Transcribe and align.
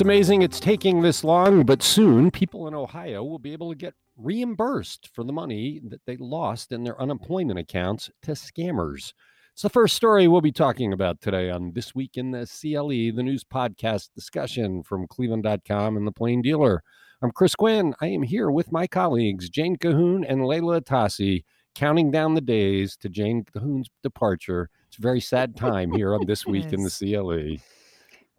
It's 0.00 0.06
amazing 0.06 0.40
it's 0.40 0.60
taking 0.60 1.02
this 1.02 1.22
long, 1.22 1.66
but 1.66 1.82
soon 1.82 2.30
people 2.30 2.66
in 2.66 2.74
Ohio 2.74 3.22
will 3.22 3.38
be 3.38 3.52
able 3.52 3.68
to 3.68 3.76
get 3.76 3.92
reimbursed 4.16 5.10
for 5.12 5.24
the 5.24 5.32
money 5.34 5.78
that 5.84 6.00
they 6.06 6.16
lost 6.16 6.72
in 6.72 6.84
their 6.84 6.98
unemployment 6.98 7.58
accounts 7.58 8.10
to 8.22 8.30
scammers. 8.30 9.12
It's 9.52 9.60
the 9.60 9.68
first 9.68 9.96
story 9.96 10.26
we'll 10.26 10.40
be 10.40 10.52
talking 10.52 10.94
about 10.94 11.20
today 11.20 11.50
on 11.50 11.72
This 11.74 11.94
Week 11.94 12.12
in 12.14 12.30
the 12.30 12.46
CLE, 12.46 13.14
the 13.14 13.22
news 13.22 13.44
podcast 13.44 14.08
discussion 14.14 14.82
from 14.82 15.06
Cleveland.com 15.06 15.98
and 15.98 16.06
The 16.06 16.12
Plain 16.12 16.40
Dealer. 16.40 16.82
I'm 17.20 17.30
Chris 17.30 17.54
Quinn. 17.54 17.94
I 18.00 18.06
am 18.06 18.22
here 18.22 18.50
with 18.50 18.72
my 18.72 18.86
colleagues, 18.86 19.50
Jane 19.50 19.76
Kahoun 19.76 20.24
and 20.26 20.46
Leila 20.46 20.80
Atassi, 20.80 21.44
counting 21.74 22.10
down 22.10 22.32
the 22.32 22.40
days 22.40 22.96
to 23.02 23.10
Jane 23.10 23.44
Kahoun's 23.44 23.90
departure. 24.02 24.70
It's 24.88 24.96
a 24.96 25.02
very 25.02 25.20
sad 25.20 25.56
time 25.56 25.92
here 25.92 26.14
on 26.14 26.24
This 26.24 26.46
Week 26.46 26.72
in 26.72 26.84
the 26.84 26.90
CLE. 26.90 27.60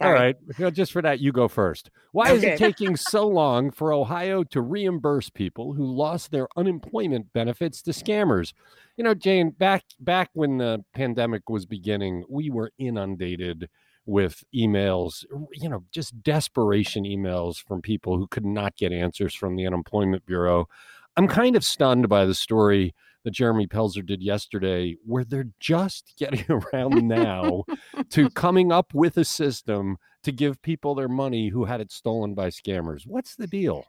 All 0.00 0.12
right. 0.12 0.36
Well, 0.58 0.70
just 0.70 0.92
for 0.92 1.02
that, 1.02 1.20
you 1.20 1.32
go 1.32 1.48
first. 1.48 1.90
Why 2.12 2.30
okay. 2.30 2.36
is 2.36 2.44
it 2.44 2.58
taking 2.58 2.96
so 2.96 3.26
long 3.26 3.70
for 3.70 3.92
Ohio 3.92 4.44
to 4.44 4.60
reimburse 4.60 5.30
people 5.30 5.72
who 5.72 5.86
lost 5.86 6.30
their 6.30 6.48
unemployment 6.56 7.32
benefits 7.32 7.80
to 7.82 7.92
scammers? 7.92 8.52
You 8.96 9.04
know, 9.04 9.14
Jane, 9.14 9.50
back 9.50 9.84
back 9.98 10.30
when 10.34 10.58
the 10.58 10.84
pandemic 10.94 11.48
was 11.48 11.64
beginning, 11.66 12.24
we 12.28 12.50
were 12.50 12.72
inundated 12.78 13.68
with 14.04 14.44
emails, 14.54 15.24
you 15.52 15.68
know, 15.68 15.82
just 15.90 16.22
desperation 16.22 17.04
emails 17.04 17.56
from 17.56 17.82
people 17.82 18.18
who 18.18 18.26
could 18.28 18.44
not 18.44 18.76
get 18.76 18.92
answers 18.92 19.34
from 19.34 19.56
the 19.56 19.66
unemployment 19.66 20.24
bureau. 20.26 20.68
I'm 21.16 21.26
kind 21.26 21.56
of 21.56 21.64
stunned 21.64 22.08
by 22.08 22.26
the 22.26 22.34
story 22.34 22.94
that 23.26 23.34
Jeremy 23.34 23.66
Pelzer 23.66 24.06
did 24.06 24.22
yesterday, 24.22 24.96
where 25.04 25.24
they're 25.24 25.50
just 25.58 26.14
getting 26.18 26.44
around 26.48 27.06
now 27.06 27.64
to 28.10 28.30
coming 28.34 28.70
up 28.70 28.94
with 28.94 29.18
a 29.18 29.24
system 29.24 29.96
to 30.22 30.30
give 30.30 30.62
people 30.62 30.94
their 30.94 31.08
money 31.08 31.48
who 31.48 31.64
had 31.64 31.80
it 31.80 31.90
stolen 31.90 32.34
by 32.34 32.48
scammers. 32.48 33.02
What's 33.04 33.34
the 33.34 33.48
deal? 33.48 33.84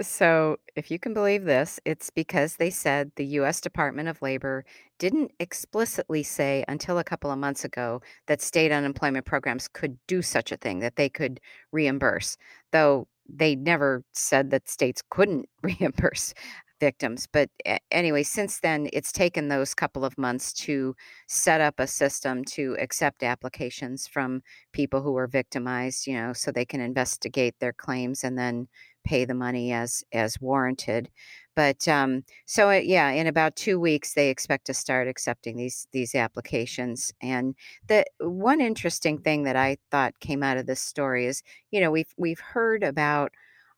So, 0.00 0.58
if 0.76 0.92
you 0.92 1.00
can 1.00 1.12
believe 1.12 1.42
this, 1.42 1.80
it's 1.84 2.08
because 2.08 2.54
they 2.54 2.70
said 2.70 3.10
the 3.16 3.24
US 3.40 3.60
Department 3.60 4.08
of 4.08 4.22
Labor 4.22 4.64
didn't 5.00 5.32
explicitly 5.40 6.22
say 6.22 6.64
until 6.68 6.98
a 6.98 7.04
couple 7.04 7.32
of 7.32 7.38
months 7.38 7.64
ago 7.64 8.00
that 8.28 8.40
state 8.40 8.70
unemployment 8.70 9.26
programs 9.26 9.66
could 9.66 9.98
do 10.06 10.22
such 10.22 10.52
a 10.52 10.56
thing, 10.56 10.78
that 10.78 10.94
they 10.94 11.08
could 11.08 11.40
reimburse, 11.72 12.36
though 12.70 13.08
they 13.28 13.56
never 13.56 14.04
said 14.12 14.50
that 14.50 14.68
states 14.68 15.02
couldn't 15.10 15.48
reimburse 15.62 16.32
victims. 16.80 17.26
But 17.30 17.50
anyway, 17.90 18.22
since 18.22 18.60
then, 18.60 18.88
it's 18.92 19.12
taken 19.12 19.48
those 19.48 19.74
couple 19.74 20.04
of 20.04 20.18
months 20.18 20.52
to 20.64 20.94
set 21.26 21.60
up 21.60 21.78
a 21.78 21.86
system 21.86 22.44
to 22.44 22.76
accept 22.78 23.22
applications 23.22 24.06
from 24.06 24.42
people 24.72 25.02
who 25.02 25.12
were 25.12 25.26
victimized, 25.26 26.06
you 26.06 26.14
know, 26.14 26.32
so 26.32 26.50
they 26.50 26.64
can 26.64 26.80
investigate 26.80 27.54
their 27.58 27.72
claims 27.72 28.24
and 28.24 28.38
then 28.38 28.68
pay 29.04 29.24
the 29.24 29.34
money 29.34 29.72
as 29.72 30.04
as 30.12 30.40
warranted. 30.40 31.10
But 31.56 31.88
um, 31.88 32.24
so 32.46 32.70
it, 32.70 32.84
yeah, 32.84 33.10
in 33.10 33.26
about 33.26 33.56
two 33.56 33.80
weeks, 33.80 34.14
they 34.14 34.28
expect 34.30 34.66
to 34.66 34.74
start 34.74 35.08
accepting 35.08 35.56
these 35.56 35.88
these 35.92 36.14
applications. 36.14 37.12
And 37.20 37.54
the 37.88 38.04
one 38.20 38.60
interesting 38.60 39.18
thing 39.18 39.44
that 39.44 39.56
I 39.56 39.78
thought 39.90 40.20
came 40.20 40.42
out 40.42 40.58
of 40.58 40.66
this 40.66 40.80
story 40.80 41.26
is, 41.26 41.42
you 41.70 41.80
know, 41.80 41.90
we've 41.90 42.14
we've 42.16 42.40
heard 42.40 42.82
about 42.84 43.32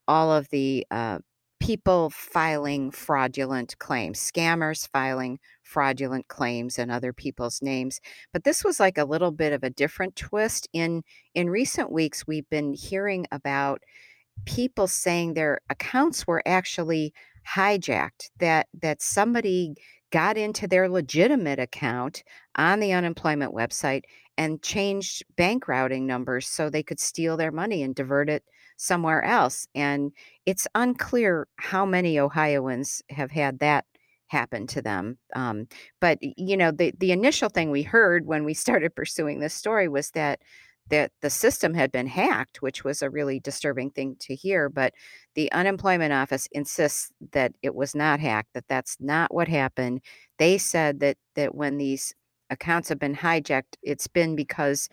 all 0.08 0.32
of 0.32 0.48
the 0.50 0.86
uh, 0.90 1.20
people 1.60 2.10
filing 2.10 2.90
fraudulent 2.90 3.78
claims, 3.78 4.18
scammers 4.18 4.88
filing 4.88 5.38
fraudulent 5.62 6.26
claims 6.28 6.78
in 6.78 6.90
other 6.90 7.12
people's 7.12 7.62
names. 7.62 8.00
But 8.32 8.44
this 8.44 8.64
was 8.64 8.80
like 8.80 8.98
a 8.98 9.04
little 9.04 9.30
bit 9.32 9.52
of 9.52 9.62
a 9.62 9.70
different 9.70 10.16
twist. 10.16 10.68
In 10.72 11.02
in 11.34 11.50
recent 11.50 11.92
weeks, 11.92 12.26
we've 12.26 12.48
been 12.50 12.74
hearing 12.74 13.26
about 13.30 13.82
people 14.46 14.86
saying 14.86 15.34
their 15.34 15.60
accounts 15.70 16.26
were 16.26 16.42
actually 16.46 17.12
hijacked, 17.56 18.30
that 18.38 18.68
that 18.80 19.02
somebody 19.02 19.74
got 20.10 20.36
into 20.36 20.66
their 20.66 20.88
legitimate 20.88 21.58
account 21.60 22.22
on 22.56 22.80
the 22.80 22.92
unemployment 22.92 23.54
website 23.54 24.02
and 24.36 24.62
changed 24.62 25.22
bank 25.36 25.68
routing 25.68 26.06
numbers 26.06 26.46
so 26.48 26.68
they 26.68 26.82
could 26.82 26.98
steal 27.00 27.36
their 27.36 27.52
money 27.52 27.82
and 27.82 27.94
divert 27.94 28.28
it 28.28 28.44
somewhere 28.80 29.22
else. 29.22 29.66
And 29.74 30.10
it's 30.46 30.66
unclear 30.74 31.46
how 31.56 31.84
many 31.84 32.18
Ohioans 32.18 33.02
have 33.10 33.30
had 33.30 33.58
that 33.58 33.84
happen 34.28 34.66
to 34.68 34.80
them. 34.80 35.18
Um, 35.36 35.68
but 36.00 36.18
you 36.22 36.56
know, 36.56 36.70
the 36.70 36.92
the 36.98 37.12
initial 37.12 37.50
thing 37.50 37.70
we 37.70 37.82
heard 37.82 38.26
when 38.26 38.44
we 38.44 38.54
started 38.66 38.94
pursuing 38.96 39.40
this 39.40 39.54
story 39.54 39.88
was 39.88 40.10
that 40.12 40.40
that 40.88 41.12
the 41.20 41.30
system 41.30 41.74
had 41.74 41.92
been 41.92 42.06
hacked, 42.06 42.62
which 42.62 42.82
was 42.82 43.02
a 43.02 43.10
really 43.10 43.38
disturbing 43.38 43.90
thing 43.90 44.16
to 44.18 44.34
hear. 44.34 44.68
But 44.68 44.94
the 45.34 45.52
unemployment 45.52 46.12
office 46.12 46.48
insists 46.50 47.12
that 47.32 47.52
it 47.62 47.74
was 47.74 47.94
not 47.94 48.18
hacked. 48.18 48.54
That 48.54 48.64
that's 48.68 48.96
not 48.98 49.32
what 49.34 49.46
happened. 49.46 50.00
They 50.38 50.56
said 50.56 51.00
that 51.00 51.18
that 51.34 51.54
when 51.54 51.76
these 51.76 52.14
accounts 52.48 52.88
have 52.88 52.98
been 52.98 53.14
hijacked, 53.14 53.76
it's 53.82 54.08
been 54.08 54.36
because 54.36 54.88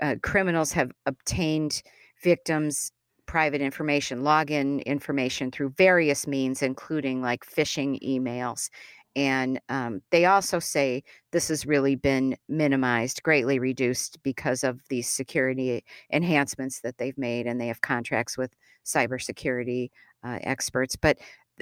uh, 0.00 0.16
criminals 0.22 0.72
have 0.72 0.92
obtained 1.06 1.82
victims 2.22 2.92
private 3.34 3.60
information, 3.60 4.22
login 4.22 4.80
information 4.84 5.50
through 5.50 5.68
various 5.70 6.24
means, 6.24 6.62
including 6.62 7.20
like 7.20 7.44
phishing 7.44 8.00
emails. 8.00 8.70
And 9.16 9.60
um, 9.68 10.02
they 10.12 10.26
also 10.26 10.60
say 10.60 11.02
this 11.32 11.48
has 11.48 11.66
really 11.66 11.96
been 11.96 12.36
minimized, 12.48 13.24
greatly 13.24 13.58
reduced 13.58 14.22
because 14.22 14.62
of 14.62 14.78
these 14.88 15.08
security 15.08 15.84
enhancements 16.12 16.80
that 16.82 16.98
they've 16.98 17.18
made, 17.18 17.48
and 17.48 17.60
they 17.60 17.66
have 17.66 17.80
contracts 17.80 18.38
with 18.38 18.54
cybersecurity 18.86 19.90
uh, 20.22 20.38
experts. 20.42 20.94
But 20.94 21.18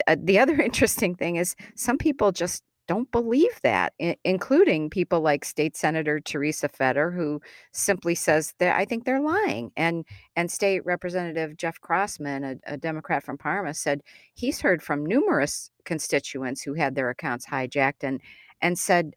uh, 0.07 0.17
the 0.23 0.39
other 0.39 0.61
interesting 0.61 1.15
thing 1.15 1.37
is 1.37 1.57
some 1.75 1.97
people 1.97 2.33
just 2.33 2.63
don't 2.89 3.11
believe 3.11 3.61
that, 3.63 3.93
I- 4.01 4.17
including 4.25 4.91
people 4.91 5.21
like 5.21 5.45
State 5.45 5.77
Senator 5.77 6.21
Teresa 6.21 6.69
Fedor, 6.69 7.11
who 7.13 7.41
simply 7.73 8.15
says 8.15 8.55
that 8.59 8.77
I 8.77 8.85
think 8.85 9.05
they're 9.05 9.21
lying. 9.21 9.73
And 9.77 10.05
and 10.37 10.51
State 10.51 10.85
Representative 10.85 11.57
Jeff 11.57 11.81
Crossman, 11.81 12.45
a, 12.45 12.57
a 12.67 12.77
Democrat 12.77 13.25
from 13.25 13.39
Parma, 13.39 13.75
said 13.75 14.03
he's 14.35 14.61
heard 14.61 14.83
from 14.83 15.07
numerous 15.07 15.71
constituents 15.85 16.63
who 16.63 16.75
had 16.75 16.95
their 16.95 17.11
accounts 17.11 17.47
hijacked 17.47 18.03
and 18.03 18.21
and 18.61 18.79
said 18.79 19.15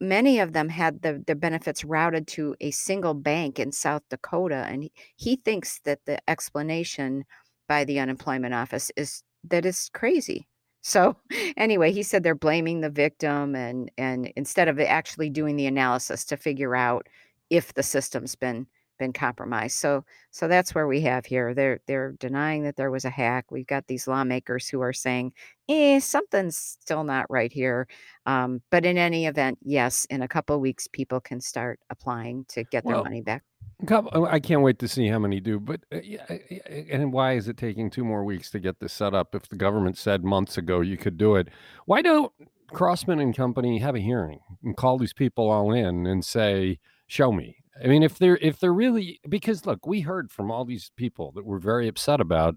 many 0.00 0.40
of 0.40 0.52
them 0.52 0.68
had 0.68 1.02
the, 1.02 1.22
the 1.26 1.34
benefits 1.36 1.84
routed 1.84 2.26
to 2.26 2.56
a 2.60 2.70
single 2.72 3.14
bank 3.14 3.58
in 3.58 3.72
South 3.72 4.02
Dakota. 4.10 4.66
And 4.68 4.82
he, 4.84 4.92
he 5.16 5.36
thinks 5.36 5.80
that 5.84 6.00
the 6.06 6.18
explanation 6.28 7.24
by 7.68 7.84
the 7.84 8.00
unemployment 8.00 8.52
office 8.52 8.90
is 8.96 9.22
that 9.44 9.64
it's 9.64 9.88
crazy 9.90 10.48
so 10.82 11.16
anyway, 11.56 11.92
he 11.92 12.02
said 12.02 12.22
they're 12.22 12.34
blaming 12.34 12.80
the 12.80 12.90
victim 12.90 13.54
and 13.54 13.90
and 13.96 14.32
instead 14.36 14.68
of 14.68 14.78
actually 14.78 15.30
doing 15.30 15.56
the 15.56 15.66
analysis 15.66 16.24
to 16.26 16.36
figure 16.36 16.76
out 16.76 17.08
if 17.50 17.74
the 17.74 17.82
system's 17.82 18.34
been 18.34 18.66
been 18.98 19.12
compromised. 19.12 19.76
So 19.78 20.04
so 20.30 20.48
that's 20.48 20.74
where 20.74 20.86
we 20.86 21.00
have 21.02 21.26
here. 21.26 21.54
They're 21.54 21.80
they're 21.86 22.12
denying 22.12 22.64
that 22.64 22.76
there 22.76 22.90
was 22.90 23.04
a 23.04 23.10
hack. 23.10 23.50
We've 23.50 23.66
got 23.66 23.86
these 23.86 24.06
lawmakers 24.06 24.68
who 24.68 24.80
are 24.80 24.92
saying, 24.92 25.32
eh, 25.68 26.00
something's 26.00 26.56
still 26.56 27.04
not 27.04 27.30
right 27.30 27.52
here. 27.52 27.88
Um, 28.26 28.62
but 28.70 28.84
in 28.84 28.98
any 28.98 29.26
event, 29.26 29.58
yes, 29.62 30.04
in 30.06 30.22
a 30.22 30.28
couple 30.28 30.58
weeks, 30.60 30.88
people 30.88 31.20
can 31.20 31.40
start 31.40 31.80
applying 31.90 32.44
to 32.50 32.64
get 32.64 32.84
their 32.84 32.94
well, 32.94 33.04
money 33.04 33.22
back. 33.22 33.42
Oh, 33.90 34.26
I 34.26 34.38
can't 34.38 34.62
wait 34.62 34.78
to 34.80 34.88
see 34.88 35.08
how 35.08 35.18
many 35.18 35.40
do. 35.40 35.58
But 35.58 35.80
uh, 35.92 35.98
uh, 36.30 36.34
uh, 36.34 36.72
and 36.90 37.12
why 37.12 37.32
is 37.32 37.48
it 37.48 37.56
taking 37.56 37.90
two 37.90 38.04
more 38.04 38.24
weeks 38.24 38.50
to 38.50 38.60
get 38.60 38.78
this 38.78 38.92
set 38.92 39.14
up? 39.14 39.34
If 39.34 39.48
the 39.48 39.56
government 39.56 39.98
said 39.98 40.24
months 40.24 40.56
ago 40.56 40.80
you 40.80 40.96
could 40.96 41.16
do 41.16 41.34
it, 41.36 41.48
why 41.86 42.02
don't 42.02 42.32
Crossman 42.72 43.20
and 43.20 43.36
company 43.36 43.78
have 43.78 43.94
a 43.96 44.00
hearing 44.00 44.40
and 44.62 44.76
call 44.76 44.98
these 44.98 45.12
people 45.12 45.50
all 45.50 45.72
in 45.72 46.06
and 46.06 46.24
say, 46.24 46.78
"Show 47.08 47.32
me." 47.32 47.56
I 47.82 47.88
mean, 47.88 48.02
if 48.02 48.18
they're 48.18 48.38
if 48.38 48.60
they're 48.60 48.72
really 48.72 49.20
because 49.28 49.66
look, 49.66 49.86
we 49.86 50.02
heard 50.02 50.30
from 50.30 50.50
all 50.50 50.64
these 50.64 50.92
people 50.96 51.32
that 51.32 51.44
were 51.44 51.58
very 51.58 51.88
upset 51.88 52.20
about 52.20 52.56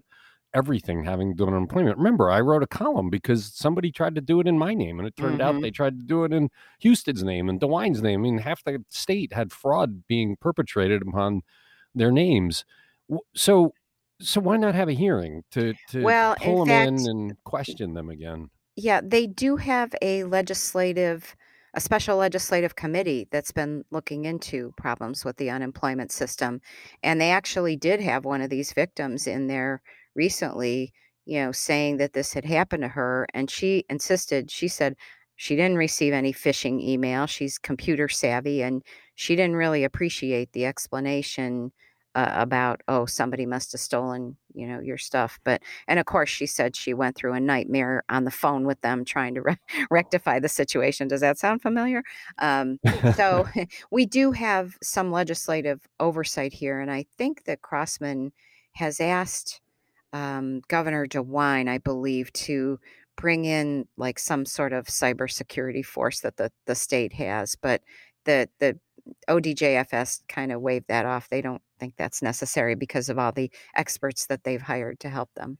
everything 0.54 1.04
having 1.04 1.32
to 1.32 1.36
do 1.36 1.44
with 1.44 1.54
unemployment. 1.54 1.98
Remember, 1.98 2.30
I 2.30 2.40
wrote 2.40 2.62
a 2.62 2.66
column 2.66 3.10
because 3.10 3.52
somebody 3.54 3.92
tried 3.92 4.14
to 4.14 4.20
do 4.20 4.40
it 4.40 4.46
in 4.46 4.58
my 4.58 4.74
name, 4.74 4.98
and 4.98 5.06
it 5.06 5.16
turned 5.16 5.40
mm-hmm. 5.40 5.56
out 5.56 5.62
they 5.62 5.70
tried 5.70 5.98
to 5.98 6.04
do 6.04 6.24
it 6.24 6.32
in 6.32 6.50
Husted's 6.82 7.22
name 7.22 7.48
and 7.48 7.60
DeWine's 7.60 8.02
name. 8.02 8.20
I 8.20 8.22
mean, 8.22 8.38
half 8.38 8.64
the 8.64 8.84
state 8.88 9.32
had 9.32 9.52
fraud 9.52 10.06
being 10.06 10.36
perpetrated 10.36 11.02
upon 11.02 11.42
their 11.94 12.10
names. 12.10 12.64
So, 13.34 13.74
so 14.20 14.40
why 14.40 14.56
not 14.56 14.74
have 14.74 14.88
a 14.88 14.92
hearing 14.92 15.44
to 15.52 15.74
to 15.90 16.02
well, 16.02 16.36
pull 16.36 16.64
them 16.64 16.96
fact, 16.96 17.08
in 17.08 17.10
and 17.10 17.44
question 17.44 17.94
them 17.94 18.08
again? 18.08 18.50
Yeah, 18.76 19.00
they 19.02 19.26
do 19.26 19.56
have 19.56 19.94
a 20.02 20.24
legislative 20.24 21.36
a 21.76 21.80
special 21.80 22.16
legislative 22.16 22.74
committee 22.74 23.28
that's 23.30 23.52
been 23.52 23.84
looking 23.90 24.24
into 24.24 24.72
problems 24.78 25.26
with 25.26 25.36
the 25.36 25.50
unemployment 25.50 26.10
system. 26.10 26.62
And 27.02 27.20
they 27.20 27.30
actually 27.30 27.76
did 27.76 28.00
have 28.00 28.24
one 28.24 28.40
of 28.40 28.48
these 28.48 28.72
victims 28.72 29.26
in 29.26 29.46
their 29.46 29.82
recently, 30.16 30.92
you 31.24 31.40
know, 31.40 31.52
saying 31.52 31.98
that 31.98 32.12
this 32.12 32.32
had 32.32 32.44
happened 32.44 32.82
to 32.82 32.88
her. 32.88 33.26
And 33.34 33.50
she 33.50 33.84
insisted, 33.88 34.50
she 34.50 34.68
said, 34.68 34.96
she 35.36 35.54
didn't 35.54 35.76
receive 35.76 36.12
any 36.12 36.32
phishing 36.32 36.80
email. 36.80 37.26
She's 37.26 37.58
computer 37.58 38.08
savvy 38.08 38.62
and 38.62 38.82
she 39.14 39.36
didn't 39.36 39.56
really 39.56 39.84
appreciate 39.84 40.52
the 40.52 40.66
explanation 40.66 41.72
uh, 42.16 42.32
about 42.32 42.80
oh 42.88 43.04
somebody 43.04 43.44
must 43.44 43.72
have 43.72 43.80
stolen 43.80 44.38
you 44.54 44.66
know 44.66 44.80
your 44.80 44.96
stuff 44.96 45.38
but 45.44 45.60
and 45.86 45.98
of 45.98 46.06
course 46.06 46.30
she 46.30 46.46
said 46.46 46.74
she 46.74 46.94
went 46.94 47.14
through 47.14 47.34
a 47.34 47.40
nightmare 47.40 48.02
on 48.08 48.24
the 48.24 48.30
phone 48.30 48.64
with 48.64 48.80
them 48.80 49.04
trying 49.04 49.34
to 49.34 49.42
re- 49.42 49.58
rectify 49.90 50.40
the 50.40 50.48
situation 50.48 51.08
does 51.08 51.20
that 51.20 51.38
sound 51.38 51.60
familiar 51.60 52.02
um, 52.38 52.78
so 53.14 53.46
we 53.90 54.06
do 54.06 54.32
have 54.32 54.78
some 54.82 55.12
legislative 55.12 55.86
oversight 56.00 56.54
here 56.54 56.80
and 56.80 56.90
i 56.90 57.04
think 57.18 57.44
that 57.44 57.60
crossman 57.60 58.32
has 58.72 58.98
asked 58.98 59.60
um, 60.16 60.60
governor 60.68 61.06
dewine 61.06 61.68
i 61.68 61.78
believe 61.78 62.32
to 62.32 62.78
bring 63.16 63.44
in 63.44 63.86
like 63.96 64.18
some 64.18 64.44
sort 64.44 64.72
of 64.72 64.86
cybersecurity 64.86 65.84
force 65.84 66.20
that 66.20 66.36
the, 66.36 66.50
the 66.66 66.74
state 66.74 67.12
has 67.12 67.56
but 67.56 67.82
the 68.24 68.48
the 68.60 68.78
ODJFS 69.28 70.22
kind 70.28 70.52
of 70.52 70.60
waved 70.60 70.88
that 70.88 71.06
off. 71.06 71.28
They 71.28 71.40
don't 71.40 71.62
think 71.78 71.94
that's 71.96 72.22
necessary 72.22 72.74
because 72.74 73.08
of 73.08 73.18
all 73.18 73.32
the 73.32 73.50
experts 73.74 74.26
that 74.26 74.44
they've 74.44 74.60
hired 74.60 75.00
to 75.00 75.08
help 75.08 75.30
them. 75.34 75.58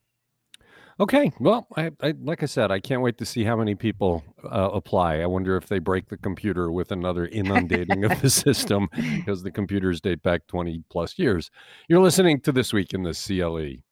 Okay, 0.98 1.30
well, 1.38 1.66
I, 1.76 1.90
I, 2.00 2.14
like 2.22 2.42
I 2.42 2.46
said, 2.46 2.70
I 2.70 2.80
can't 2.80 3.02
wait 3.02 3.18
to 3.18 3.26
see 3.26 3.44
how 3.44 3.54
many 3.54 3.74
people 3.74 4.24
uh, 4.50 4.70
apply. 4.72 5.20
I 5.20 5.26
wonder 5.26 5.54
if 5.58 5.66
they 5.66 5.78
break 5.78 6.08
the 6.08 6.16
computer 6.16 6.72
with 6.72 6.90
another 6.90 7.26
inundating 7.26 8.04
of 8.04 8.18
the 8.22 8.30
system 8.30 8.88
because 8.96 9.42
the 9.42 9.50
computers 9.50 10.00
date 10.00 10.22
back 10.22 10.46
20 10.46 10.84
plus 10.88 11.18
years. 11.18 11.50
You're 11.88 12.00
listening 12.00 12.40
to 12.40 12.52
This 12.52 12.72
Week 12.72 12.94
in 12.94 13.02
the 13.02 13.12
CLE. 13.12 13.82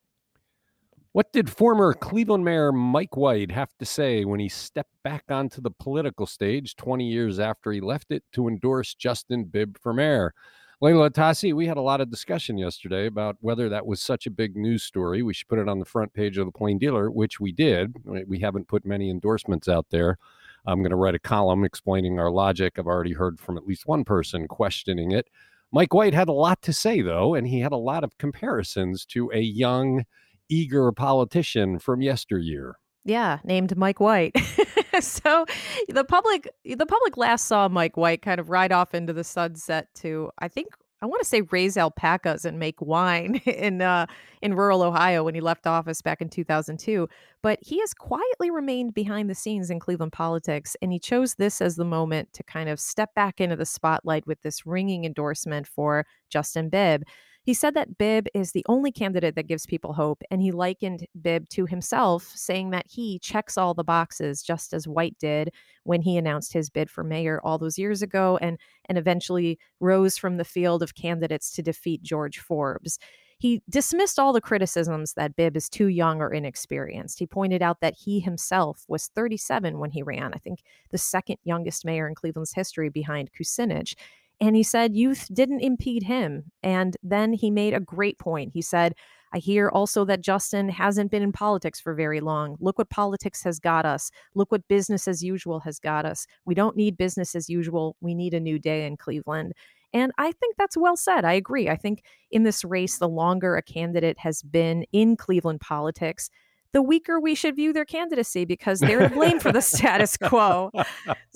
What 1.15 1.33
did 1.33 1.49
former 1.49 1.95
Cleveland 1.95 2.45
Mayor 2.45 2.73
Mike 2.73 3.17
White 3.17 3.53
have 3.53 3.71
to 3.79 3.85
say 3.85 4.25
when 4.25 4.41
he 4.41 4.49
stepped 4.49 5.01
back 5.05 5.23
onto 5.29 5.61
the 5.61 5.71
political 5.71 6.27
stage 6.27 6.75
20 6.75 7.07
years 7.07 7.39
after 7.39 7.71
he 7.71 7.81
left 7.81 8.11
it 8.11 8.25
to 8.33 8.49
endorse 8.49 8.97
Justin 8.97 9.45
Bibb 9.45 9.79
for 9.79 9.95
mayor? 9.95 10.35
Leila 10.81 11.09
Atassi, 11.09 11.55
we 11.55 11.69
had 11.69 11.77
a 11.77 11.83
lot 11.83 12.01
of 12.01 12.11
discussion 12.11 12.59
yesterday 12.59 13.07
about 13.07 13.37
whether 13.39 13.69
that 13.69 13.87
was 13.87 14.01
such 14.01 14.27
a 14.27 14.31
big 14.31 14.57
news 14.57 14.83
story. 14.83 15.23
We 15.23 15.33
should 15.35 15.47
put 15.47 15.61
it 15.61 15.69
on 15.69 15.79
the 15.79 15.85
front 15.85 16.13
page 16.15 16.37
of 16.37 16.47
the 16.47 16.53
Plain 16.53 16.81
Dealer, 16.81 17.13
which 17.13 17.39
we 17.39 17.53
did. 17.53 17.95
We 18.27 18.41
haven't 18.41 18.67
put 18.67 18.85
many 18.85 19.09
endorsements 19.09 19.69
out 19.69 19.87
there. 19.91 20.19
I'm 20.67 20.81
going 20.81 20.91
to 20.91 20.97
write 20.97 21.15
a 21.15 21.21
column 21.21 21.65
explaining 21.65 22.19
our 22.19 22.33
logic. 22.33 22.77
I've 22.77 22.89
already 22.89 23.13
heard 23.13 23.39
from 23.39 23.57
at 23.57 23.69
least 23.69 23.87
one 23.87 24.03
person 24.03 24.49
questioning 24.49 25.13
it. 25.13 25.29
Mike 25.71 25.95
White 25.95 26.15
had 26.15 26.29
a 26.29 26.33
lot 26.33 26.61
to 26.63 26.73
say, 26.73 27.03
though, 27.03 27.35
and 27.35 27.47
he 27.47 27.61
had 27.61 27.73
a 27.73 27.77
lot 27.77 28.03
of 28.03 28.19
comparisons 28.19 29.05
to 29.07 29.31
a 29.33 29.41
young, 29.41 30.07
eager 30.49 30.91
politician 30.93 31.79
from 31.79 32.02
yesteryear. 32.02 32.76
Yeah, 33.05 33.38
named 33.44 33.76
Mike 33.76 34.00
White. 34.00 34.37
so 35.00 35.44
the 35.88 36.05
public 36.05 36.49
the 36.64 36.87
public 36.87 37.17
last 37.17 37.46
saw 37.46 37.69
Mike 37.69 37.96
White 37.96 38.23
kind 38.23 38.41
of 38.41 38.49
ride 38.49 38.73
off 38.73 38.94
into 38.94 39.12
the 39.12 39.25
sunset 39.25 39.88
to 39.96 40.31
I 40.38 40.49
think 40.49 40.69
I 41.05 41.06
want 41.06 41.20
to 41.20 41.29
say 41.29 41.43
raise 41.43 41.76
alpacas 41.76 42.46
and 42.46 42.58
make 42.58 42.81
wine 42.81 43.35
in 43.44 43.82
uh, 43.82 44.06
in 44.41 44.55
rural 44.55 44.82
Ohio 44.82 45.25
when 45.25 45.35
he 45.35 45.43
left 45.43 45.67
office 45.67 46.00
back 46.00 46.23
in 46.23 46.31
2002. 46.31 47.06
But 47.43 47.58
he 47.61 47.79
has 47.81 47.93
quietly 47.93 48.50
remained 48.50 48.94
behind 48.94 49.29
the 49.29 49.35
scenes 49.35 49.69
in 49.69 49.81
Cleveland 49.81 50.12
politics, 50.12 50.76
and 50.81 50.91
he 50.91 50.99
chose 50.99 51.35
this 51.35 51.61
as 51.61 51.76
the 51.76 51.85
moment 51.85 52.32
to 52.32 52.43
kind 52.43 52.70
of 52.70 52.81
step 52.81 53.14
back 53.14 53.38
into 53.38 53.55
the 53.55 53.67
spotlight 53.67 54.26
with 54.26 54.41
this 54.41 54.64
ringing 54.64 55.05
endorsement 55.05 55.67
for 55.67 56.06
Justin 56.31 56.70
Bibb. 56.70 57.02
He 57.44 57.52
said 57.52 57.75
that 57.75 57.99
Bibb 57.99 58.26
is 58.32 58.52
the 58.52 58.64
only 58.70 58.91
candidate 58.91 59.35
that 59.35 59.46
gives 59.46 59.67
people 59.67 59.93
hope, 59.93 60.23
and 60.31 60.41
he 60.41 60.50
likened 60.50 61.06
Bibb 61.20 61.46
to 61.50 61.67
himself, 61.67 62.32
saying 62.35 62.70
that 62.70 62.87
he 62.88 63.19
checks 63.19 63.58
all 63.58 63.75
the 63.75 63.85
boxes 63.85 64.43
just 64.43 64.73
as 64.73 64.88
White 64.88 65.19
did 65.19 65.52
when 65.82 66.00
he 66.00 66.17
announced 66.17 66.55
his 66.55 66.70
bid 66.70 66.88
for 66.88 67.05
mayor 67.05 67.43
all 67.44 67.58
those 67.58 67.79
years 67.79 68.00
ago 68.00 68.38
and, 68.41 68.58
and 68.87 68.96
eventually 68.96 69.58
rose 69.79 70.17
from 70.17 70.38
the 70.38 70.44
field 70.44 70.82
of 70.82 70.94
candidates 70.94 71.50
to 71.52 71.62
defeat 71.62 72.02
George 72.02 72.38
Forbes. 72.38 72.99
He 73.38 73.61
dismissed 73.69 74.19
all 74.19 74.32
the 74.32 74.41
criticisms 74.41 75.12
that 75.14 75.37
Bibb 75.37 75.55
is 75.55 75.69
too 75.69 75.88
young 75.88 76.23
or 76.23 76.32
inexperienced. 76.32 77.19
He 77.19 77.26
pointed 77.26 77.61
out 77.61 77.81
that 77.81 77.94
he 77.94 78.20
himself 78.20 78.85
was 78.88 79.08
37 79.08 79.79
when 79.79 79.91
he 79.91 80.02
ran, 80.02 80.32
I 80.32 80.38
think 80.38 80.62
the 80.91 80.99
second 80.99 81.37
youngest 81.44 81.85
mayor 81.85 82.08
in 82.08 82.14
Cleveland's 82.14 82.55
history 82.55 82.88
behind 82.88 83.32
Kucinich. 83.38 83.96
And 84.44 84.55
he 84.55 84.62
said 84.62 84.94
youth 84.94 85.26
didn't 85.32 85.61
impede 85.61 86.02
him. 86.02 86.52
And 86.62 86.99
then 87.02 87.32
he 87.32 87.50
made 87.50 87.73
a 87.73 87.81
great 87.81 88.19
point. 88.19 88.50
He 88.52 88.61
said, 88.61 88.94
I 89.32 89.38
hear 89.38 89.70
also 89.70 90.05
that 90.05 90.20
Justin 90.20 90.69
hasn't 90.69 91.11
been 91.11 91.23
in 91.23 91.32
politics 91.32 91.81
for 91.81 91.94
very 91.94 92.20
long. 92.20 92.58
Look 92.61 92.76
what 92.76 92.91
politics 92.91 93.43
has 93.43 93.58
got 93.58 93.87
us. 93.87 94.11
Look 94.35 94.52
what 94.52 94.69
business 94.69 95.08
as 95.08 95.25
usual 95.25 95.61
has 95.61 95.81
got 95.81 96.05
us. 96.05 96.26
We 96.44 96.55
don't 96.55 96.76
need 96.76 96.99
business 96.99 97.35
as 97.35 97.49
usual. 97.49 97.96
We 98.02 98.14
need 98.14 98.35
a 98.35 98.38
new 98.38 98.58
day 98.58 98.87
in 98.87 98.99
Cleveland. 98.99 99.55
And 99.94 100.12
I 100.19 100.31
think 100.32 100.56
that's 100.58 100.76
well 100.76 100.96
said. 100.96 101.25
I 101.25 101.32
agree. 101.32 101.70
I 101.70 101.76
think 101.76 102.05
in 102.31 102.43
this 102.43 102.64
race, 102.64 102.99
the 102.99 103.08
longer 103.08 103.56
a 103.56 103.62
candidate 103.62 104.19
has 104.19 104.43
been 104.43 104.85
in 104.93 105.17
Cleveland 105.17 105.62
politics, 105.62 106.29
the 106.75 106.82
weaker 106.82 107.21
we 107.21 107.37
should 107.37 107.55
view 107.55 107.73
their 107.73 107.85
candidacy 107.85 108.44
because 108.44 108.81
they're 108.81 109.09
to 109.09 109.15
blame 109.15 109.38
for 109.38 109.53
the 109.53 109.62
status 109.62 110.17
quo. 110.23 110.73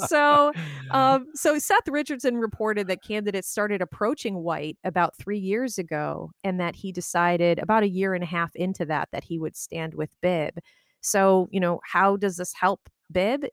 So, 0.07 0.53
um, 0.91 1.27
so 1.35 1.59
Seth 1.61 1.89
Richardson 1.89 2.39
reported 2.39 2.89
that 2.89 3.05
candidates 3.05 3.49
started 3.49 3.81
approaching 3.81 4.43
White 4.43 4.77
about 4.83 5.17
three 5.17 5.39
years 5.39 5.79
ago, 5.79 6.33
and 6.43 6.59
that 6.61 6.75
he 6.75 6.91
decided 6.91 7.61
about 7.61 7.85
a 7.85 7.89
year 7.89 8.15
and 8.15 8.25
a 8.25 8.27
half 8.27 8.55
into 8.57 8.85
that 8.87 9.09
that 9.13 9.25
he 9.25 9.39
would 9.39 9.57
stand 9.57 9.95
with 9.95 10.11
Bibb. 10.21 10.59
So, 11.01 11.49
you 11.53 11.61
know, 11.61 11.81
how 11.85 12.17
does 12.17 12.37
this 12.37 12.53
help 12.53 12.89
Bibb? 13.11 13.45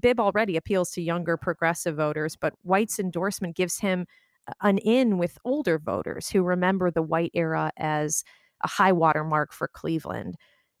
Bibb 0.00 0.18
already 0.18 0.56
appeals 0.56 0.90
to 0.92 1.02
younger 1.02 1.36
progressive 1.36 1.96
voters, 1.96 2.34
but 2.34 2.54
White's 2.62 2.98
endorsement 2.98 3.56
gives 3.56 3.78
him 3.78 4.06
an 4.62 4.78
in 4.78 5.18
with 5.18 5.36
older 5.44 5.78
voters 5.78 6.30
who 6.30 6.42
remember 6.42 6.90
the 6.90 7.02
White 7.02 7.32
era 7.34 7.72
as 7.76 8.24
a 8.64 8.68
high 8.68 8.92
water 8.92 9.22
mark 9.22 9.52
for 9.52 9.68
Cleveland. 9.68 10.36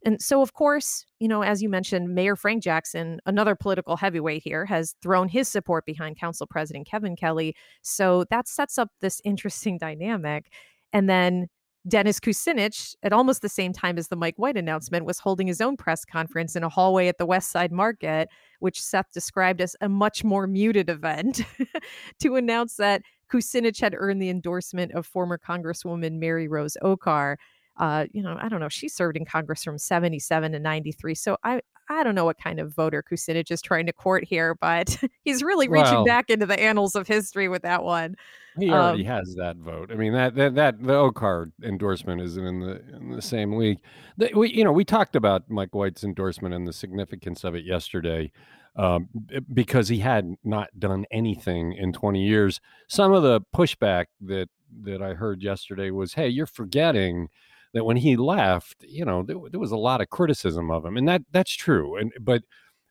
And 0.06 0.22
so, 0.22 0.40
of 0.40 0.52
course, 0.52 1.04
you 1.18 1.26
know, 1.26 1.42
as 1.42 1.60
you 1.60 1.68
mentioned, 1.68 2.14
Mayor 2.14 2.36
Frank 2.36 2.62
Jackson, 2.62 3.18
another 3.26 3.56
political 3.56 3.96
heavyweight 3.96 4.40
here, 4.44 4.64
has 4.64 4.94
thrown 5.02 5.28
his 5.28 5.48
support 5.48 5.84
behind 5.84 6.16
Council 6.16 6.46
President 6.46 6.86
Kevin 6.86 7.16
Kelley. 7.16 7.56
So 7.82 8.24
that 8.30 8.46
sets 8.46 8.78
up 8.78 8.88
this 9.00 9.20
interesting 9.24 9.78
dynamic. 9.80 10.52
And 10.92 11.10
then 11.10 11.48
Dennis 11.88 12.20
Kucinich, 12.20 12.94
at 13.02 13.12
almost 13.12 13.42
the 13.42 13.48
same 13.48 13.72
time 13.72 13.98
as 13.98 14.06
the 14.06 14.14
Mike 14.14 14.36
White 14.36 14.56
announcement, 14.56 15.06
was 15.06 15.18
holding 15.18 15.48
his 15.48 15.60
own 15.60 15.76
press 15.76 16.04
conference 16.04 16.54
in 16.54 16.62
a 16.62 16.68
hallway 16.68 17.08
at 17.08 17.18
the 17.18 17.26
West 17.26 17.50
Side 17.50 17.72
Market, 17.72 18.28
which 18.60 18.80
Seth 18.80 19.10
described 19.12 19.60
as 19.60 19.74
a 19.80 19.88
much 19.88 20.22
more 20.22 20.46
muted 20.46 20.88
event, 20.88 21.42
to 22.20 22.36
announce 22.36 22.76
that 22.76 23.02
Kucinich 23.32 23.80
had 23.80 23.94
earned 23.98 24.22
the 24.22 24.30
endorsement 24.30 24.92
of 24.92 25.04
former 25.04 25.36
Congresswoman 25.36 26.20
Mary 26.20 26.46
Rose 26.46 26.76
Oakar 26.80 27.36
uh, 27.78 28.06
you 28.12 28.22
know, 28.22 28.36
I 28.40 28.48
don't 28.48 28.60
know. 28.60 28.68
She 28.68 28.88
served 28.88 29.16
in 29.16 29.24
Congress 29.24 29.62
from 29.62 29.78
77 29.78 30.52
to 30.52 30.58
93. 30.58 31.14
So 31.14 31.36
I, 31.44 31.60
I 31.88 32.02
don't 32.02 32.14
know 32.14 32.24
what 32.24 32.38
kind 32.38 32.58
of 32.58 32.74
voter 32.74 33.02
Kucinich 33.02 33.50
is 33.50 33.60
trying 33.60 33.86
to 33.86 33.92
court 33.92 34.24
here, 34.24 34.54
but 34.54 34.98
he's 35.24 35.42
really 35.42 35.68
reaching 35.68 35.94
well, 35.94 36.04
back 36.04 36.30
into 36.30 36.46
the 36.46 36.58
annals 36.58 36.94
of 36.94 37.06
history 37.06 37.48
with 37.48 37.62
that 37.62 37.84
one. 37.84 38.16
He 38.58 38.70
already 38.70 39.06
um, 39.06 39.18
has 39.18 39.34
that 39.34 39.56
vote. 39.56 39.92
I 39.92 39.96
mean 39.96 40.14
that 40.14 40.34
that 40.36 40.54
that 40.54 40.82
the 40.82 40.94
Oakar 40.94 41.52
endorsement 41.62 42.22
isn't 42.22 42.42
in 42.44 42.60
the 42.60 42.82
in 42.96 43.10
the 43.10 43.20
same 43.20 43.54
league. 43.56 43.78
The, 44.16 44.30
we 44.34 44.50
you 44.50 44.64
know 44.64 44.72
we 44.72 44.84
talked 44.84 45.14
about 45.14 45.50
Mike 45.50 45.74
White's 45.74 46.04
endorsement 46.04 46.54
and 46.54 46.66
the 46.66 46.72
significance 46.72 47.44
of 47.44 47.54
it 47.54 47.64
yesterday. 47.64 48.32
Um, 48.74 49.08
because 49.54 49.88
he 49.88 50.00
had 50.00 50.34
not 50.44 50.68
done 50.78 51.06
anything 51.10 51.72
in 51.72 51.94
20 51.94 52.22
years. 52.22 52.60
Some 52.88 53.10
of 53.14 53.22
the 53.22 53.40
pushback 53.54 54.06
that 54.20 54.50
that 54.82 55.00
I 55.00 55.14
heard 55.14 55.42
yesterday 55.42 55.90
was, 55.90 56.12
"Hey, 56.12 56.28
you're 56.28 56.44
forgetting 56.44 57.28
that 57.76 57.84
when 57.84 57.96
he 57.96 58.16
left, 58.16 58.84
you 58.86 59.04
know, 59.04 59.22
there, 59.22 59.36
there 59.50 59.60
was 59.60 59.72
a 59.72 59.76
lot 59.76 60.00
of 60.00 60.10
criticism 60.10 60.70
of 60.70 60.84
him, 60.84 60.96
and 60.96 61.08
that 61.08 61.22
that's 61.32 61.52
true. 61.54 61.96
And 61.96 62.12
but 62.20 62.42